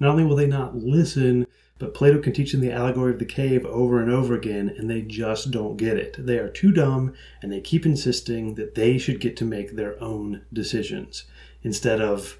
Not 0.00 0.12
only 0.12 0.24
will 0.24 0.37
they 0.37 0.46
not 0.46 0.74
listen, 0.74 1.46
but 1.79 1.92
Plato 1.92 2.18
can 2.18 2.33
teach 2.33 2.53
them 2.53 2.62
the 2.62 2.72
allegory 2.72 3.12
of 3.12 3.18
the 3.18 3.26
cave 3.26 3.66
over 3.66 4.00
and 4.00 4.11
over 4.11 4.35
again, 4.35 4.74
and 4.74 4.88
they 4.88 5.03
just 5.03 5.50
don't 5.50 5.76
get 5.76 5.98
it. 5.98 6.16
They 6.18 6.38
are 6.38 6.48
too 6.48 6.72
dumb, 6.72 7.12
and 7.42 7.53
they 7.53 7.61
keep 7.61 7.85
insisting 7.85 8.55
that 8.55 8.74
they 8.74 8.96
should 8.96 9.20
get 9.20 9.37
to 9.37 9.44
make 9.44 9.76
their 9.76 10.03
own 10.03 10.46
decisions 10.50 11.24
instead 11.62 12.00
of, 12.00 12.38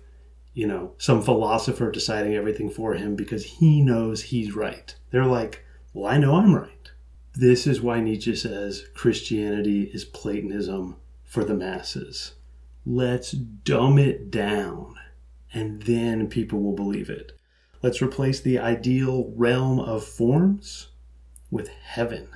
you 0.53 0.67
know, 0.67 0.93
some 0.99 1.23
philosopher 1.23 1.91
deciding 1.91 2.35
everything 2.35 2.71
for 2.71 2.95
him 2.95 3.15
because 3.17 3.45
he 3.45 3.83
knows 3.83 4.23
he's 4.23 4.55
right. 4.55 4.95
They're 5.11 5.25
like, 5.25 5.65
well, 5.93 6.11
I 6.11 6.19
know 6.19 6.37
I'm 6.37 6.55
right. 6.55 6.91
This 7.35 7.67
is 7.67 7.81
why 7.81 8.01
Nietzsche 8.01 8.35
says 8.35 8.87
Christianity 8.95 9.91
is 9.95 10.05
Platonism 10.05 10.97
for 11.25 11.45
the 11.45 11.55
masses. 11.55 12.35
Let's 12.85 13.33
dumb 13.33 13.99
it 13.99 14.31
down, 14.31 14.97
and 15.53 15.83
then 15.83 16.29
people 16.29 16.61
will 16.61 16.75
believe 16.75 17.09
it. 17.09 17.33
Let's 17.83 18.03
replace 18.03 18.41
the 18.41 18.59
ideal 18.59 19.33
realm 19.37 19.79
of 19.79 20.05
forms 20.05 20.89
with 21.51 21.69
heaven. 21.69 22.29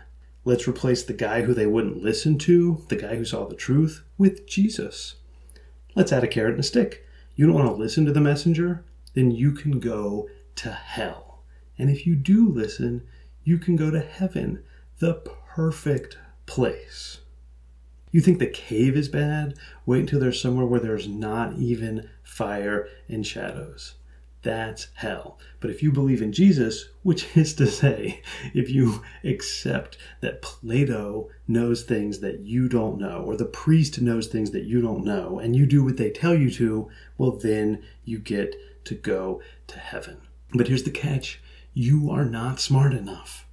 Let's 0.45 0.69
replace 0.69 1.03
the 1.03 1.13
guy 1.13 1.43
who 1.43 1.55
they 1.55 1.67
wouldn't 1.67 2.03
listen 2.03 2.39
to, 2.39 2.85
the 2.89 2.97
guy 2.97 3.17
who 3.17 3.25
saw 3.25 3.47
the 3.47 3.57
truth, 3.57 4.05
with 4.17 4.47
Jesus. 4.47 5.17
Let's 5.95 6.13
add 6.13 6.25
a 6.25 6.29
carrot 6.29 6.53
and 6.53 6.61
a 6.61 6.65
stick. 6.65 7.05
You 7.37 7.47
don't 7.47 7.55
want 7.55 7.69
to 7.69 7.75
listen 7.75 8.05
to 8.07 8.13
the 8.13 8.21
messenger? 8.21 8.85
Then 9.15 9.31
you 9.31 9.53
can 9.53 9.81
go 9.81 10.29
to 10.57 10.71
hell. 10.71 11.43
And 11.77 11.91
if 11.91 12.07
you 12.07 12.15
do 12.15 12.49
listen, 12.49 13.03
you 13.43 13.59
can 13.59 13.77
go 13.77 13.91
to 13.91 14.01
heaven, 14.01 14.63
the 14.99 15.15
perfect 15.15 16.19
place. 16.47 17.19
You 18.11 18.21
think 18.21 18.39
the 18.39 18.47
cave 18.47 18.97
is 18.97 19.09
bad? 19.09 19.55
Wait 19.87 20.01
until 20.01 20.21
there's 20.21 20.41
somewhere 20.41 20.67
where 20.67 20.79
there's 20.79 21.09
not 21.09 21.55
even 21.59 22.09
fire 22.23 22.89
and 23.09 23.27
shadows. 23.27 23.95
That's 24.45 24.89
hell. 24.97 25.39
But 25.59 25.71
if 25.71 25.83
you 25.83 25.91
believe 25.91 26.21
in 26.21 26.31
Jesus, 26.31 26.91
which 27.03 27.35
is 27.35 27.55
to 27.55 27.67
say, 27.67 28.23
if 28.53 28.69
you 28.69 29.03
accept 29.25 29.97
that 30.21 30.43
Plato 30.43 31.31
knows 31.49 31.83
things 31.83 32.21
that 32.21 32.41
you 32.41 32.69
don't 32.69 32.99
know, 32.99 33.23
or 33.23 33.39
the 33.39 33.47
priest 33.47 34.03
knows 34.03 34.27
things 34.27 34.51
that 34.51 34.65
you 34.65 34.83
don't 34.83 35.03
know, 35.03 35.39
and 35.39 35.57
you 35.57 35.65
do 35.65 35.83
what 35.83 35.97
they 35.97 36.11
tell 36.11 36.35
you 36.35 36.51
to, 36.53 36.91
well, 37.17 37.33
then 37.33 37.83
you 38.05 38.19
get 38.19 38.55
to 38.85 38.95
go 38.95 39.41
to 39.67 39.79
heaven. 39.79 40.19
But 40.53 40.69
here's 40.69 40.85
the 40.85 40.91
catch 40.91 41.41
you 41.73 42.11
are 42.11 42.27
not 42.27 42.61
smart 42.61 42.93
enough 42.93 43.47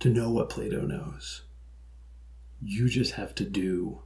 to 0.00 0.10
know 0.10 0.30
what 0.30 0.50
Plato 0.50 0.82
knows. 0.82 1.42
You 2.62 2.90
just 2.90 3.14
have 3.14 3.34
to 3.36 3.44
do 3.44 4.02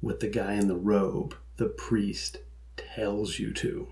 what 0.00 0.20
the 0.20 0.28
guy 0.28 0.54
in 0.54 0.66
the 0.66 0.76
robe, 0.76 1.36
the 1.58 1.68
priest, 1.68 2.38
tells 2.78 3.38
you 3.38 3.52
to. 3.52 3.88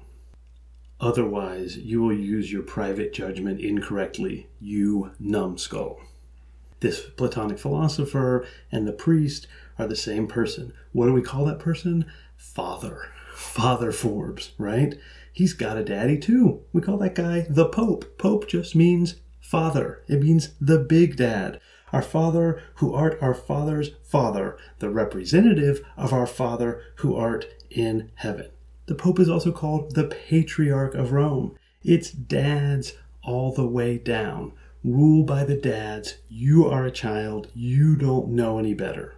Otherwise, 1.00 1.76
you 1.76 2.02
will 2.02 2.12
use 2.12 2.52
your 2.52 2.62
private 2.62 3.12
judgment 3.12 3.60
incorrectly, 3.60 4.48
you 4.60 5.12
numbskull. 5.20 6.00
This 6.80 7.00
Platonic 7.00 7.58
philosopher 7.58 8.46
and 8.70 8.86
the 8.86 8.92
priest 8.92 9.46
are 9.78 9.86
the 9.86 9.96
same 9.96 10.26
person. 10.26 10.72
What 10.92 11.06
do 11.06 11.12
we 11.12 11.22
call 11.22 11.44
that 11.44 11.58
person? 11.58 12.04
Father. 12.36 13.10
Father 13.32 13.92
Forbes, 13.92 14.52
right? 14.58 14.98
He's 15.32 15.52
got 15.52 15.76
a 15.76 15.84
daddy 15.84 16.18
too. 16.18 16.62
We 16.72 16.82
call 16.82 16.98
that 16.98 17.14
guy 17.14 17.46
the 17.48 17.68
Pope. 17.68 18.18
Pope 18.18 18.48
just 18.48 18.74
means 18.74 19.16
father, 19.40 20.02
it 20.08 20.20
means 20.20 20.50
the 20.60 20.80
big 20.80 21.16
dad. 21.16 21.60
Our 21.92 22.02
Father, 22.02 22.60
who 22.74 22.92
art 22.92 23.16
our 23.22 23.34
Father's 23.34 23.92
Father, 24.02 24.58
the 24.78 24.90
representative 24.90 25.80
of 25.96 26.12
our 26.12 26.26
Father 26.26 26.82
who 26.96 27.14
art 27.16 27.46
in 27.70 28.10
heaven. 28.16 28.50
The 28.88 28.96
Pope 28.96 29.20
is 29.20 29.28
also 29.28 29.52
called 29.52 29.94
the 29.94 30.04
Patriarch 30.04 30.94
of 30.94 31.12
Rome. 31.12 31.56
It's 31.82 32.10
dads 32.10 32.94
all 33.22 33.52
the 33.52 33.66
way 33.66 33.96
down. 33.96 34.52
Rule 34.82 35.22
by 35.22 35.44
the 35.44 35.56
dads. 35.56 36.18
You 36.28 36.66
are 36.66 36.84
a 36.84 36.90
child. 36.90 37.48
You 37.54 37.94
don't 37.94 38.30
know 38.30 38.58
any 38.58 38.74
better. 38.74 39.14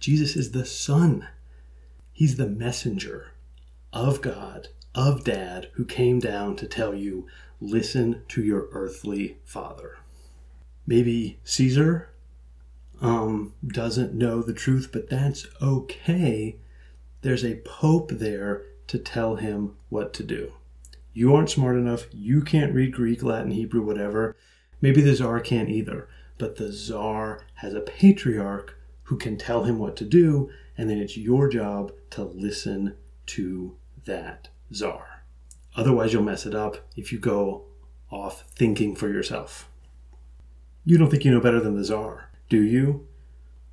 Jesus 0.00 0.34
is 0.34 0.50
the 0.50 0.64
Son. 0.64 1.28
He's 2.12 2.36
the 2.36 2.48
messenger 2.48 3.32
of 3.92 4.20
God, 4.20 4.68
of 4.94 5.22
Dad, 5.22 5.70
who 5.74 5.84
came 5.84 6.18
down 6.18 6.56
to 6.56 6.66
tell 6.66 6.94
you, 6.94 7.28
listen 7.60 8.22
to 8.28 8.42
your 8.42 8.68
earthly 8.72 9.38
father 9.44 9.98
maybe 10.88 11.38
Caesar 11.44 12.08
um, 13.00 13.52
doesn't 13.64 14.14
know 14.14 14.42
the 14.42 14.54
truth, 14.54 14.88
but 14.90 15.08
that's 15.08 15.46
okay. 15.62 16.56
There's 17.20 17.44
a 17.44 17.60
pope 17.64 18.10
there 18.10 18.64
to 18.88 18.98
tell 18.98 19.36
him 19.36 19.76
what 19.88 20.12
to 20.14 20.22
do. 20.22 20.52
You 21.12 21.34
aren't 21.34 21.50
smart 21.50 21.76
enough. 21.76 22.06
You 22.12 22.42
can't 22.42 22.74
read 22.74 22.92
Greek, 22.92 23.22
Latin, 23.22 23.52
Hebrew, 23.52 23.82
whatever. 23.82 24.36
Maybe 24.80 25.00
the 25.00 25.14
czar 25.14 25.40
can't 25.40 25.68
either. 25.68 26.08
But 26.38 26.56
the 26.56 26.72
czar 26.72 27.44
has 27.54 27.74
a 27.74 27.80
patriarch 27.80 28.76
who 29.04 29.16
can 29.16 29.36
tell 29.36 29.64
him 29.64 29.78
what 29.78 29.96
to 29.96 30.04
do, 30.04 30.50
and 30.76 30.88
then 30.88 30.98
it's 30.98 31.16
your 31.16 31.48
job 31.48 31.92
to 32.10 32.22
listen 32.22 32.94
to 33.26 33.76
that 34.04 34.48
czar. 34.72 35.24
Otherwise, 35.76 36.12
you'll 36.12 36.22
mess 36.22 36.46
it 36.46 36.54
up 36.54 36.78
if 36.96 37.12
you 37.12 37.18
go 37.18 37.64
off 38.10 38.44
thinking 38.54 38.94
for 38.94 39.08
yourself. 39.08 39.68
You 40.84 40.98
don't 40.98 41.10
think 41.10 41.24
you 41.24 41.30
know 41.30 41.40
better 41.40 41.60
than 41.60 41.76
the 41.76 41.84
czar, 41.84 42.30
do 42.48 42.60
you? 42.62 43.06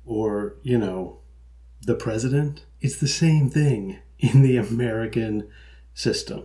Or, 0.04 0.56
you 0.62 0.78
know, 0.78 1.18
the 1.82 1.94
president? 1.94 2.64
It's 2.80 2.98
the 2.98 3.08
same 3.08 3.50
thing 3.50 3.98
in 4.18 4.42
the 4.42 4.56
American 4.56 5.48
system. 5.94 6.44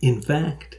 In 0.00 0.20
fact, 0.20 0.78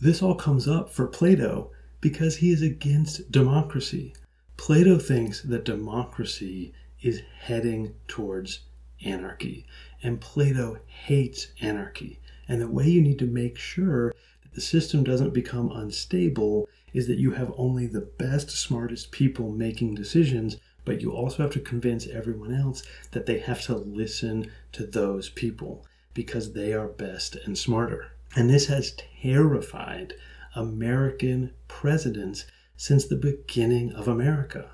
this 0.00 0.22
all 0.22 0.34
comes 0.34 0.68
up 0.68 0.90
for 0.90 1.06
Plato 1.06 1.70
because 2.00 2.36
he 2.36 2.52
is 2.52 2.62
against 2.62 3.32
democracy. 3.32 4.14
Plato 4.56 4.98
thinks 4.98 5.42
that 5.42 5.64
democracy 5.64 6.72
is 7.00 7.22
heading 7.40 7.94
towards 8.06 8.60
anarchy. 9.04 9.66
And 10.02 10.20
Plato 10.20 10.78
hates 10.86 11.48
anarchy. 11.60 12.20
And 12.48 12.60
the 12.60 12.68
way 12.68 12.88
you 12.88 13.02
need 13.02 13.18
to 13.20 13.26
make 13.26 13.58
sure 13.58 14.14
that 14.42 14.54
the 14.54 14.60
system 14.60 15.04
doesn't 15.04 15.34
become 15.34 15.70
unstable 15.70 16.68
is 16.92 17.06
that 17.06 17.18
you 17.18 17.32
have 17.32 17.52
only 17.56 17.86
the 17.86 18.00
best, 18.00 18.50
smartest 18.50 19.12
people 19.12 19.50
making 19.50 19.94
decisions, 19.94 20.56
but 20.84 21.02
you 21.02 21.12
also 21.12 21.42
have 21.42 21.52
to 21.52 21.60
convince 21.60 22.06
everyone 22.06 22.54
else 22.54 22.82
that 23.10 23.26
they 23.26 23.38
have 23.38 23.60
to 23.62 23.76
listen 23.76 24.50
to 24.78 24.86
those 24.86 25.28
people 25.28 25.84
because 26.14 26.52
they 26.52 26.72
are 26.72 26.86
best 26.86 27.34
and 27.34 27.58
smarter. 27.58 28.12
And 28.36 28.48
this 28.48 28.66
has 28.66 28.96
terrified 29.22 30.14
American 30.54 31.52
presidents 31.66 32.46
since 32.76 33.04
the 33.04 33.16
beginning 33.16 33.92
of 33.92 34.06
America. 34.06 34.70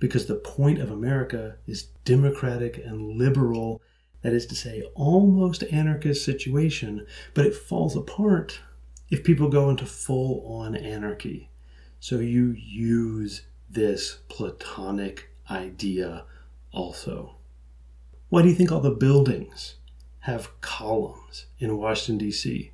Because 0.00 0.26
the 0.26 0.34
point 0.34 0.80
of 0.80 0.90
America 0.90 1.56
is 1.66 1.84
democratic 2.04 2.76
and 2.78 3.16
liberal, 3.16 3.80
that 4.22 4.32
is 4.32 4.46
to 4.46 4.56
say, 4.56 4.82
almost 4.94 5.62
anarchist 5.64 6.24
situation, 6.24 7.06
but 7.34 7.46
it 7.46 7.54
falls 7.54 7.94
apart 7.96 8.60
if 9.10 9.22
people 9.22 9.48
go 9.48 9.70
into 9.70 9.86
full 9.86 10.44
on 10.46 10.74
anarchy. 10.74 11.50
So 12.00 12.18
you 12.18 12.50
use 12.50 13.42
this 13.68 14.18
Platonic 14.28 15.28
idea 15.48 16.24
also. 16.72 17.36
Why 18.30 18.42
do 18.42 18.48
you 18.48 18.54
think 18.54 18.70
all 18.70 18.80
the 18.80 18.92
buildings 18.92 19.74
have 20.20 20.60
columns 20.60 21.46
in 21.58 21.76
Washington, 21.76 22.26
D.C.? 22.26 22.70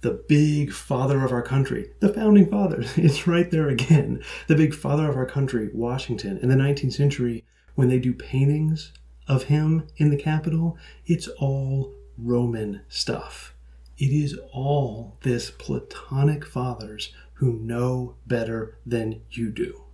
The 0.00 0.24
big 0.26 0.72
father 0.72 1.22
of 1.22 1.30
our 1.30 1.42
country, 1.42 1.90
the 2.00 2.08
founding 2.08 2.48
fathers, 2.48 2.92
it's 2.96 3.26
right 3.26 3.50
there 3.50 3.68
again. 3.68 4.22
The 4.46 4.54
big 4.54 4.74
father 4.74 5.06
of 5.06 5.14
our 5.14 5.26
country, 5.26 5.68
Washington, 5.74 6.38
in 6.38 6.48
the 6.48 6.54
19th 6.54 6.94
century, 6.94 7.44
when 7.74 7.88
they 7.88 7.98
do 7.98 8.14
paintings 8.14 8.94
of 9.26 9.44
him 9.44 9.86
in 9.98 10.08
the 10.08 10.16
Capitol, 10.16 10.78
it's 11.04 11.28
all 11.38 11.94
Roman 12.16 12.80
stuff. 12.88 13.54
It 13.98 14.10
is 14.10 14.38
all 14.54 15.18
this 15.20 15.50
Platonic 15.50 16.46
fathers 16.46 17.12
who 17.34 17.58
know 17.58 18.16
better 18.26 18.78
than 18.86 19.20
you 19.30 19.50
do. 19.50 19.84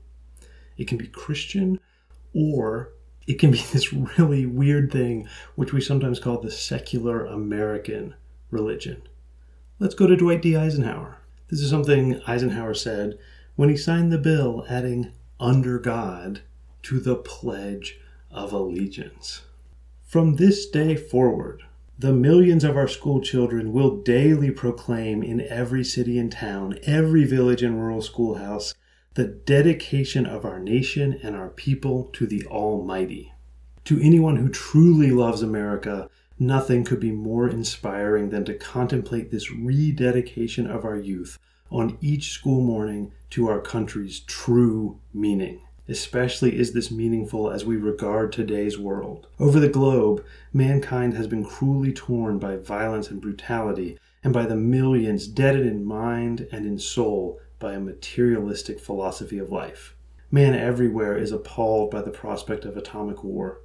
It 0.76 0.86
can 0.86 0.98
be 0.98 1.08
Christian 1.08 1.80
or 2.32 2.92
it 3.26 3.38
can 3.38 3.50
be 3.50 3.58
this 3.72 3.92
really 3.92 4.46
weird 4.46 4.92
thing 4.92 5.28
which 5.54 5.72
we 5.72 5.80
sometimes 5.80 6.20
call 6.20 6.40
the 6.40 6.50
secular 6.50 7.24
American 7.24 8.14
religion. 8.50 9.02
Let's 9.78 9.94
go 9.94 10.06
to 10.06 10.16
Dwight 10.16 10.42
D. 10.42 10.56
Eisenhower. 10.56 11.18
This 11.48 11.60
is 11.60 11.70
something 11.70 12.20
Eisenhower 12.26 12.74
said 12.74 13.18
when 13.56 13.68
he 13.68 13.76
signed 13.76 14.12
the 14.12 14.18
bill 14.18 14.64
adding 14.68 15.12
under 15.40 15.78
God 15.78 16.42
to 16.82 17.00
the 17.00 17.16
Pledge 17.16 17.98
of 18.30 18.52
Allegiance. 18.52 19.42
From 20.02 20.36
this 20.36 20.68
day 20.68 20.96
forward, 20.96 21.62
the 21.98 22.12
millions 22.12 22.64
of 22.64 22.76
our 22.76 22.88
school 22.88 23.20
children 23.20 23.72
will 23.72 24.02
daily 24.02 24.50
proclaim 24.50 25.22
in 25.22 25.40
every 25.42 25.84
city 25.84 26.18
and 26.18 26.30
town, 26.30 26.78
every 26.84 27.24
village 27.24 27.62
and 27.62 27.76
rural 27.76 28.02
schoolhouse, 28.02 28.74
the 29.14 29.26
dedication 29.26 30.26
of 30.26 30.44
our 30.44 30.58
nation 30.58 31.20
and 31.22 31.36
our 31.36 31.48
people 31.48 32.10
to 32.12 32.26
the 32.26 32.44
Almighty. 32.46 33.32
To 33.84 34.00
anyone 34.02 34.36
who 34.36 34.48
truly 34.48 35.12
loves 35.12 35.40
America, 35.40 36.10
nothing 36.36 36.82
could 36.82 36.98
be 36.98 37.12
more 37.12 37.48
inspiring 37.48 38.30
than 38.30 38.44
to 38.46 38.54
contemplate 38.54 39.30
this 39.30 39.52
rededication 39.52 40.68
of 40.68 40.84
our 40.84 40.96
youth 40.96 41.38
on 41.70 41.96
each 42.00 42.30
school 42.30 42.60
morning 42.60 43.12
to 43.30 43.48
our 43.48 43.60
country's 43.60 44.18
true 44.20 44.98
meaning. 45.12 45.60
Especially 45.86 46.58
is 46.58 46.72
this 46.72 46.90
meaningful 46.90 47.50
as 47.50 47.64
we 47.64 47.76
regard 47.76 48.32
today's 48.32 48.78
world. 48.78 49.28
Over 49.38 49.60
the 49.60 49.68
globe, 49.68 50.24
mankind 50.52 51.14
has 51.14 51.28
been 51.28 51.44
cruelly 51.44 51.92
torn 51.92 52.38
by 52.38 52.56
violence 52.56 53.10
and 53.10 53.20
brutality, 53.20 53.98
and 54.24 54.32
by 54.32 54.46
the 54.46 54.56
millions 54.56 55.28
deadened 55.28 55.66
in 55.66 55.84
mind 55.84 56.48
and 56.50 56.66
in 56.66 56.78
soul 56.78 57.38
by 57.64 57.72
a 57.72 57.80
materialistic 57.80 58.78
philosophy 58.78 59.38
of 59.38 59.50
life. 59.50 59.96
Man 60.30 60.54
everywhere 60.54 61.16
is 61.16 61.32
appalled 61.32 61.90
by 61.90 62.02
the 62.02 62.10
prospect 62.10 62.64
of 62.64 62.76
atomic 62.76 63.24
war. 63.24 63.60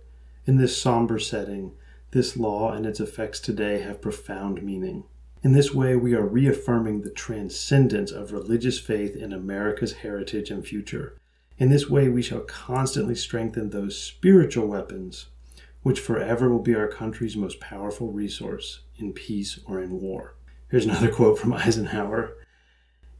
In 0.46 0.58
this 0.58 0.82
somber 0.82 1.20
setting, 1.20 1.74
this 2.12 2.38
law 2.38 2.72
and 2.72 2.86
its 2.86 3.00
effects 3.00 3.40
today 3.40 3.82
have 3.82 4.02
profound 4.02 4.64
meaning. 4.64 5.04
In 5.44 5.52
this 5.52 5.74
way, 5.74 5.96
we 5.96 6.14
are 6.16 6.26
reaffirming 6.26 7.02
the 7.02 7.10
transcendence 7.10 8.12
of 8.12 8.32
religious 8.32 8.80
faith 8.80 9.16
in 9.16 9.34
America's 9.34 9.94
heritage 9.94 10.50
and 10.50 10.66
future 10.66 11.20
in 11.60 11.68
this 11.68 11.90
way, 11.90 12.08
we 12.08 12.22
shall 12.22 12.40
constantly 12.40 13.16
strengthen 13.16 13.70
those 13.70 14.02
spiritual 14.02 14.66
weapons 14.66 15.26
which 15.84 16.00
forever 16.00 16.50
will 16.50 16.62
be 16.62 16.76
our 16.76 16.88
country's 16.88 17.36
most 17.36 17.60
powerful 17.60 18.12
resource 18.12 18.82
in 18.98 19.12
peace 19.12 19.60
or 19.66 19.82
in 19.82 20.00
war. 20.00 20.36
Here's 20.70 20.86
another 20.86 21.12
quote 21.14 21.38
from 21.38 21.54
Eisenhower. 21.54 22.38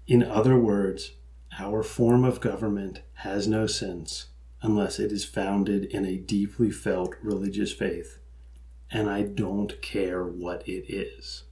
In 0.10 0.24
other 0.24 0.58
words, 0.58 1.12
our 1.60 1.84
form 1.84 2.24
of 2.24 2.42
government 2.42 3.02
has 3.18 3.48
no 3.48 3.68
sense 3.68 4.30
unless 4.60 4.98
it 4.98 5.12
is 5.12 5.24
founded 5.24 5.86
in 5.86 6.04
a 6.04 6.18
deeply 6.18 6.72
felt 6.72 7.14
religious 7.22 7.72
faith, 7.72 8.18
and 8.90 9.08
I 9.08 9.22
don't 9.22 9.80
care 9.84 10.24
what 10.24 10.68
it 10.68 10.92
is. 10.92 11.44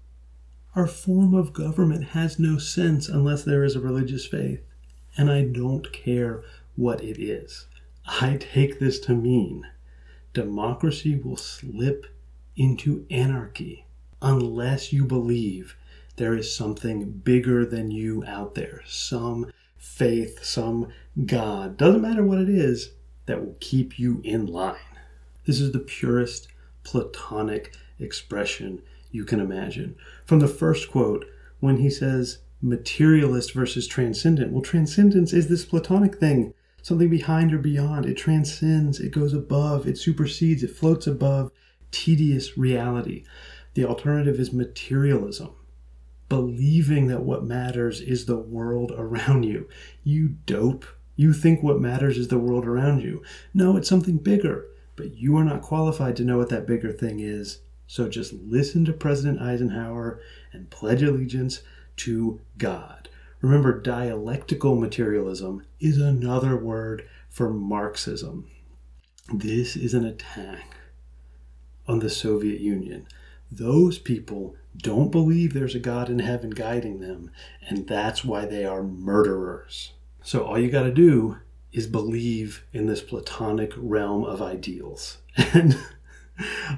Our 0.74 0.88
form 0.88 1.36
of 1.36 1.54
government 1.54 2.04
has 2.06 2.39
no 2.39 2.58
sense 2.58 3.08
unless 3.08 3.43
there 3.43 3.63
is 3.63 3.76
a 3.76 3.80
religious 3.80 4.26
faith, 4.26 4.63
and 5.15 5.30
I 5.30 5.43
don't 5.43 5.93
care 5.93 6.43
what 6.76 7.04
it 7.04 7.22
is. 7.22 7.67
I 8.08 8.38
take 8.39 8.80
this 8.80 9.00
to 9.02 9.13
mean 9.13 9.67
democracy 10.34 11.15
will 11.15 11.38
slip 11.38 12.08
into 12.56 13.06
anarchy 13.12 13.86
unless 14.20 14.91
you 14.91 15.06
believe 15.06 15.76
there 16.17 16.36
is 16.36 16.56
something 16.56 17.10
bigger 17.10 17.65
than 17.65 17.89
you 17.89 18.23
out 18.27 18.56
there, 18.56 18.82
some 18.86 19.51
faith, 19.77 20.43
some 20.43 20.89
God, 21.25 21.77
doesn't 21.77 22.01
matter 22.01 22.23
what 22.23 22.39
it 22.39 22.49
is, 22.49 22.91
that 23.25 23.43
will 23.43 23.56
keep 23.60 23.97
you 23.97 24.21
in 24.23 24.45
line. 24.45 24.75
This 25.45 25.62
is 25.62 25.71
the 25.71 25.80
purest 25.80 26.49
Platonic 26.84 27.75
expression 27.99 28.82
you 29.12 29.25
can 29.25 29.39
imagine. 29.39 29.95
From 30.25 30.39
the 30.39 30.47
first 30.47 30.91
quote, 30.91 31.25
when 31.60 31.77
he 31.77 31.89
says 31.89 32.39
materialist 32.62 33.53
versus 33.53 33.88
transcendent, 33.88 34.51
well, 34.51 34.62
transcendence 34.62 35.34
is 35.34 35.47
this 35.47 35.65
Platonic 35.65 36.19
thing 36.19 36.53
something 36.82 37.10
behind 37.10 37.53
or 37.53 37.58
beyond. 37.58 38.06
It 38.06 38.15
transcends, 38.15 38.99
it 39.01 39.12
goes 39.12 39.34
above, 39.34 39.88
it 39.88 39.97
supersedes, 39.97 40.63
it 40.63 40.71
floats 40.71 41.06
above 41.06 41.51
tedious 41.91 42.58
reality. 42.58 43.25
The 43.73 43.84
alternative 43.84 44.39
is 44.39 44.53
materialism, 44.53 45.49
believing 46.30 47.08
that 47.08 47.24
what 47.24 47.44
matters 47.44 48.02
is 48.02 48.26
the 48.26 48.38
world 48.38 48.92
around 48.98 49.44
you. 49.44 49.68
You 50.04 50.30
dope. 50.46 50.86
You 51.16 51.34
think 51.34 51.63
what 51.63 51.80
matters 51.80 52.18
is 52.18 52.28
the 52.28 52.38
world 52.38 52.66
around 52.66 53.02
you. 53.02 53.24
No, 53.54 53.76
it's 53.78 53.90
something 53.90 54.18
bigger, 54.18 54.68
but 54.96 55.16
you 55.16 55.36
are 55.38 55.44
not 55.44 55.62
qualified 55.62 56.16
to 56.18 56.24
know 56.24 56.38
what 56.38 56.50
that 56.50 56.68
bigger 56.68 56.92
thing 56.92 57.20
is. 57.20 57.62
So 57.88 58.10
just 58.10 58.34
listen 58.34 58.86
to 58.86 58.94
President 58.94 59.42
Eisenhower 59.42 60.20
and 60.52 60.70
pledge 60.70 61.02
allegiance 61.02 61.62
to 61.98 62.42
God. 62.58 63.10
Remember, 63.42 63.80
dialectical 63.80 64.76
materialism 64.76 65.66
is 65.80 65.98
another 65.98 66.58
word 66.58 67.08
for 67.30 67.50
Marxism. 67.50 68.46
This 69.34 69.76
is 69.76 69.94
an 69.94 70.06
attack 70.06 70.76
on 71.88 72.00
the 72.00 72.10
Soviet 72.10 72.60
Union. 72.60 73.08
Those 73.50 73.98
people 73.98 74.56
don't 74.78 75.12
believe 75.12 75.54
there's 75.54 75.76
a 75.76 75.80
God 75.80 76.10
in 76.10 76.20
heaven 76.20 76.52
guiding 76.52 77.00
them, 77.00 77.32
and 77.68 77.88
that's 77.88 78.24
why 78.24 78.46
they 78.46 78.66
are 78.66 78.84
murderers. 78.84 79.94
So 80.22 80.44
all 80.44 80.60
you 80.60 80.70
got 80.70 80.84
to 80.84 80.92
do 80.92 81.38
is 81.72 81.88
believe 81.88 82.63
in 82.74 82.86
this 82.86 83.02
Platonic 83.02 83.74
realm 83.76 84.24
of 84.24 84.42
ideals. 84.42 85.18
And 85.54 85.78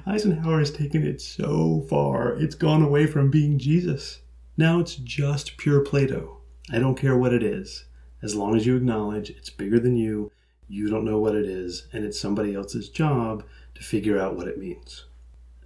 Eisenhower 0.06 0.58
has 0.60 0.70
taken 0.70 1.06
it 1.06 1.20
so 1.20 1.86
far, 1.88 2.32
it's 2.34 2.54
gone 2.54 2.82
away 2.82 3.06
from 3.06 3.30
being 3.30 3.58
Jesus. 3.58 4.20
Now 4.56 4.80
it's 4.80 4.96
just 4.96 5.58
pure 5.58 5.80
Plato. 5.80 6.38
I 6.72 6.78
don't 6.78 6.98
care 6.98 7.16
what 7.16 7.34
it 7.34 7.42
is. 7.42 7.84
As 8.22 8.34
long 8.34 8.56
as 8.56 8.66
you 8.66 8.76
acknowledge 8.76 9.30
it's 9.30 9.50
bigger 9.50 9.78
than 9.78 9.96
you, 9.96 10.32
you 10.68 10.88
don't 10.88 11.04
know 11.04 11.18
what 11.18 11.34
it 11.34 11.44
is, 11.44 11.88
and 11.92 12.04
it's 12.04 12.20
somebody 12.20 12.54
else's 12.54 12.88
job 12.88 13.44
to 13.74 13.82
figure 13.82 14.18
out 14.18 14.36
what 14.36 14.48
it 14.48 14.58
means. 14.58 15.04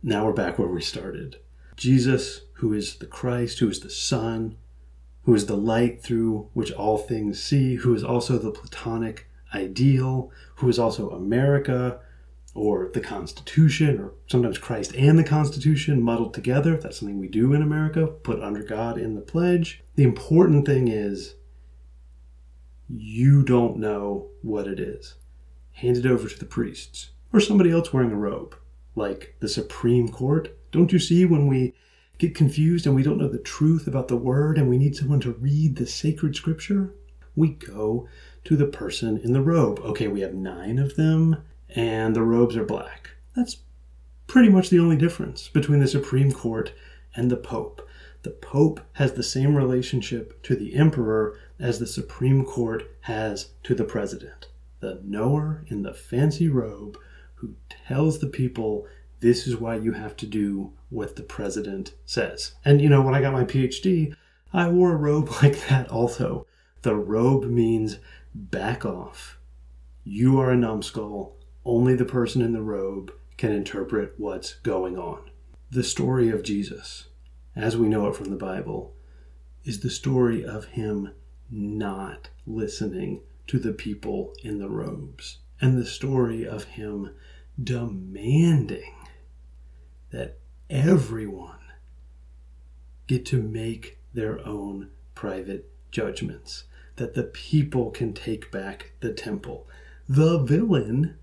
Now 0.03 0.27
we're 0.27 0.33
back 0.33 0.59
where 0.59 0.69
we 0.69 0.81
started. 0.81 1.37
Jesus, 1.77 2.43
who 2.55 2.73
is 2.73 2.97
the 2.97 3.07
Christ, 3.07 3.59
who 3.59 3.69
is 3.69 3.81
the 3.81 3.91
Son, 3.91 4.57
who 5.25 5.35
is 5.35 5.47
the 5.47 5.57
light 5.57 6.03
through 6.03 6.49
which 6.53 6.73
all 6.73 6.99
things 6.99 7.43
see, 7.43 7.77
who 7.77 7.95
is 7.95 8.05
also 8.05 8.39
the 8.39 8.51
Platonic 8.51 9.29
ideal, 9.55 10.31
who 10.57 10.69
is 10.69 10.79
also 10.79 11.11
America, 11.11 12.01
or 12.55 12.91
the 12.95 13.01
Constitution, 13.01 13.99
or 14.01 14.13
sometimes 14.29 14.59
Christ 14.59 14.95
and 14.95 15.19
the 15.19 15.25
Constitution 15.25 16.01
muddled 16.01 16.35
together. 16.35 16.77
That's 16.77 16.99
something 17.01 17.19
we 17.19 17.29
do 17.29 17.53
in 17.53 17.63
America, 17.63 18.07
put 18.07 18.41
under 18.41 18.63
God 18.63 18.97
in 18.97 19.15
the 19.15 19.21
pledge. 19.21 19.83
The 19.97 20.05
important 20.05 20.65
thing 20.65 20.89
is 20.89 21.35
you 22.89 23.43
don't 23.43 23.79
know 23.79 24.29
what 24.43 24.69
it 24.69 24.79
is. 24.79 25.15
Hand 25.73 25.97
it 25.97 26.07
over 26.07 26.29
to 26.29 26.39
the 26.39 26.45
priests, 26.45 27.11
or 27.33 27.41
somebody 27.41 27.71
else 27.71 27.93
wearing 27.93 28.13
a 28.13 28.17
robe, 28.17 28.55
like 28.95 29.35
the 29.41 29.49
Supreme 29.49 30.09
Court. 30.09 30.54
Don't 30.75 30.93
you 30.93 30.99
see 30.99 31.25
when 31.25 31.47
we 31.47 31.73
get 32.19 32.35
confused 32.35 32.85
and 32.85 32.97
we 32.97 33.05
don't 33.05 33.19
know 33.19 33.29
the 33.29 33.39
truth 33.39 33.87
about 33.87 34.09
the 34.09 34.17
word 34.17 34.59
and 34.59 34.69
we 34.69 34.77
need 34.77 34.97
someone 34.97 35.21
to 35.21 35.31
read 35.35 35.77
the 35.77 35.87
sacred 35.87 36.35
scripture? 36.35 36.93
We 37.37 37.51
go 37.51 38.09
to 38.43 38.57
the 38.57 38.67
person 38.67 39.19
in 39.19 39.33
the 39.33 39.41
robe. 39.41 39.79
Okay, 39.85 40.09
we 40.09 40.23
have 40.23 40.35
nine 40.35 40.81
of 40.81 40.97
them, 40.97 41.45
and 41.77 42.17
the 42.17 42.25
robes 42.25 42.57
are 42.57 42.65
black. 42.65 43.11
That's 43.37 43.59
pretty 44.27 44.49
much 44.49 44.69
the 44.69 44.81
only 44.81 44.97
difference 44.97 45.47
between 45.47 45.79
the 45.79 45.87
Supreme 45.87 46.33
Court 46.33 46.73
and 47.15 47.31
the 47.31 47.37
Pope. 47.37 47.89
The 48.23 48.31
Pope 48.31 48.81
has 48.95 49.13
the 49.13 49.23
same 49.23 49.55
relationship 49.55 50.43
to 50.43 50.57
the 50.57 50.75
Emperor 50.75 51.39
as 51.61 51.79
the 51.79 51.87
Supreme 51.87 52.45
Court 52.45 52.83
has 53.03 53.51
to 53.63 53.77
the 53.77 53.85
President. 53.85 54.49
The 54.81 55.01
knower 55.05 55.65
in 55.69 55.83
the 55.83 55.95
fancy 55.95 56.49
robe 56.49 56.99
who 57.37 57.55
tells 57.69 58.19
the 58.19 58.27
people 58.27 58.89
this 59.25 59.47
is 59.47 59.57
why 59.57 59.75
you 59.75 59.93
have 59.93 60.19
to 60.19 60.27
do 60.27 60.71
what 60.91 61.17
the 61.17 61.23
President 61.23 61.95
says. 62.05 62.53
And 62.63 62.83
you 62.83 62.91
know, 62.91 63.01
when 63.01 63.15
I 63.15 63.23
got 63.23 63.33
my 63.33 63.45
PhD, 63.45 64.15
I 64.53 64.69
wore 64.69 64.93
a 64.93 64.97
robe 64.97 65.31
like 65.43 65.67
that 65.69 65.89
also. 65.89 66.47
The 66.83 66.95
robe 66.95 67.45
means 67.45 67.97
back 68.35 68.85
off. 68.85 69.39
You 70.05 70.39
are 70.41 70.51
a 70.51 70.57
numbskull. 70.57 71.39
Only 71.65 71.95
the 71.97 72.05
person 72.05 72.43
in 72.43 72.53
the 72.53 72.61
robe 72.61 73.15
can 73.39 73.51
interpret 73.51 74.13
what's 74.19 74.57
going 74.57 74.99
on. 74.99 75.31
The 75.71 75.83
story 75.83 76.29
of 76.29 76.43
Jesus, 76.43 77.07
as 77.57 77.79
we 77.79 77.89
know 77.89 78.09
it 78.09 78.17
from 78.17 78.29
the 78.29 78.37
Bible, 78.37 78.93
is 79.65 79.81
the 79.81 79.89
story 79.89 80.45
of 80.45 80.67
him 80.67 81.13
not 81.51 82.29
listening 82.47 83.23
to 83.47 83.59
the 83.59 83.73
people 83.73 84.35
in 84.43 84.59
the 84.59 84.69
robes, 84.69 85.39
and 85.63 85.79
the 85.79 85.87
story 85.87 86.47
of 86.47 86.65
him 86.65 87.15
demanding 87.63 88.94
that 90.15 90.39
everyone 90.71 91.59
get 93.09 93.27
to 93.27 93.43
make 93.43 93.99
their 94.15 94.47
own 94.47 94.89
private 95.17 95.71
judgments, 95.91 96.65
that 96.97 97.15
the 97.15 97.25
people 97.25 97.91
can 97.91 98.13
take 98.13 98.51
back 98.53 98.93
the 99.01 99.13
temple. 99.13 99.69
The 100.09 100.39
villain 100.39 101.17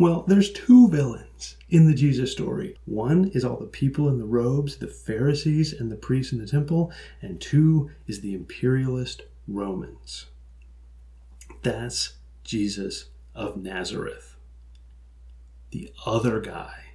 well, 0.00 0.22
there's 0.28 0.52
two 0.52 0.88
villains 0.88 1.56
in 1.68 1.88
the 1.88 1.94
Jesus 1.94 2.30
story. 2.30 2.76
One 2.84 3.32
is 3.34 3.44
all 3.44 3.56
the 3.56 3.66
people 3.66 4.08
in 4.08 4.18
the 4.18 4.24
robes, 4.24 4.76
the 4.76 4.86
Pharisees 4.86 5.72
and 5.72 5.90
the 5.90 5.96
priests 5.96 6.32
in 6.32 6.38
the 6.38 6.46
temple, 6.46 6.92
and 7.20 7.40
two 7.40 7.90
is 8.06 8.20
the 8.20 8.32
imperialist 8.32 9.22
Romans. 9.48 10.26
That's 11.64 12.12
Jesus 12.44 13.06
of 13.34 13.56
Nazareth. 13.56 14.36
The 15.72 15.90
other 16.06 16.40
guy 16.40 16.87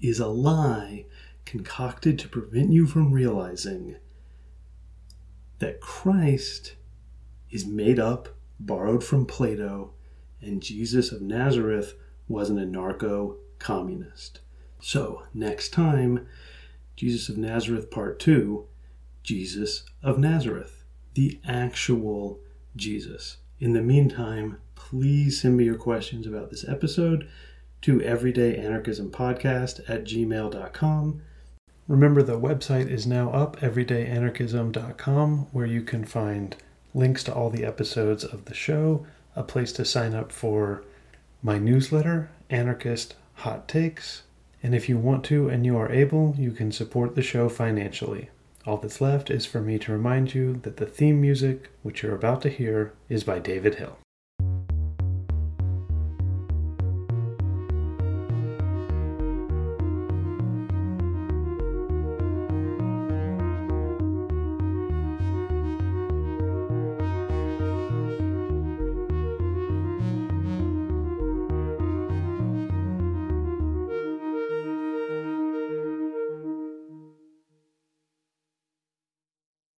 is 0.00 0.20
a 0.20 0.28
lie 0.28 1.06
concocted 1.44 2.18
to 2.18 2.28
prevent 2.28 2.72
you 2.72 2.86
from 2.86 3.12
realizing 3.12 3.96
that 5.58 5.80
Christ 5.80 6.76
is 7.50 7.66
made 7.66 7.98
up, 7.98 8.28
borrowed 8.58 9.04
from 9.04 9.26
Plato, 9.26 9.92
and 10.40 10.62
Jesus 10.62 11.12
of 11.12 11.20
Nazareth 11.20 11.94
was 12.28 12.48
an 12.48 12.56
anarcho 12.56 13.36
communist. 13.58 14.40
So, 14.80 15.24
next 15.34 15.70
time, 15.70 16.26
Jesus 16.96 17.28
of 17.28 17.36
Nazareth 17.36 17.90
Part 17.90 18.18
2, 18.18 18.66
Jesus 19.22 19.84
of 20.02 20.18
Nazareth, 20.18 20.84
the 21.14 21.38
actual 21.44 22.40
Jesus. 22.76 23.38
In 23.58 23.74
the 23.74 23.82
meantime, 23.82 24.58
please 24.74 25.42
send 25.42 25.56
me 25.56 25.64
your 25.64 25.74
questions 25.74 26.26
about 26.26 26.50
this 26.50 26.66
episode 26.66 27.28
to 27.82 27.98
everydayanarchismpodcast 28.00 29.88
at 29.88 30.04
gmail.com. 30.04 31.22
Remember, 31.88 32.22
the 32.22 32.38
website 32.38 32.88
is 32.88 33.06
now 33.06 33.30
up, 33.30 33.58
everydayanarchism.com, 33.60 35.46
where 35.52 35.66
you 35.66 35.82
can 35.82 36.04
find 36.04 36.56
links 36.94 37.24
to 37.24 37.34
all 37.34 37.50
the 37.50 37.64
episodes 37.64 38.24
of 38.24 38.44
the 38.44 38.54
show, 38.54 39.06
a 39.34 39.42
place 39.42 39.72
to 39.72 39.84
sign 39.84 40.14
up 40.14 40.30
for 40.30 40.84
my 41.42 41.58
newsletter, 41.58 42.30
Anarchist 42.48 43.14
Hot 43.36 43.66
Takes, 43.66 44.22
and 44.62 44.74
if 44.74 44.88
you 44.88 44.98
want 44.98 45.24
to 45.24 45.48
and 45.48 45.64
you 45.64 45.76
are 45.76 45.90
able, 45.90 46.34
you 46.38 46.52
can 46.52 46.70
support 46.70 47.14
the 47.14 47.22
show 47.22 47.48
financially. 47.48 48.28
All 48.66 48.76
that's 48.76 49.00
left 49.00 49.30
is 49.30 49.46
for 49.46 49.60
me 49.60 49.78
to 49.78 49.92
remind 49.92 50.34
you 50.34 50.60
that 50.62 50.76
the 50.76 50.86
theme 50.86 51.20
music, 51.20 51.70
which 51.82 52.02
you're 52.02 52.14
about 52.14 52.42
to 52.42 52.50
hear, 52.50 52.92
is 53.08 53.24
by 53.24 53.38
David 53.38 53.76
Hill. 53.76 53.96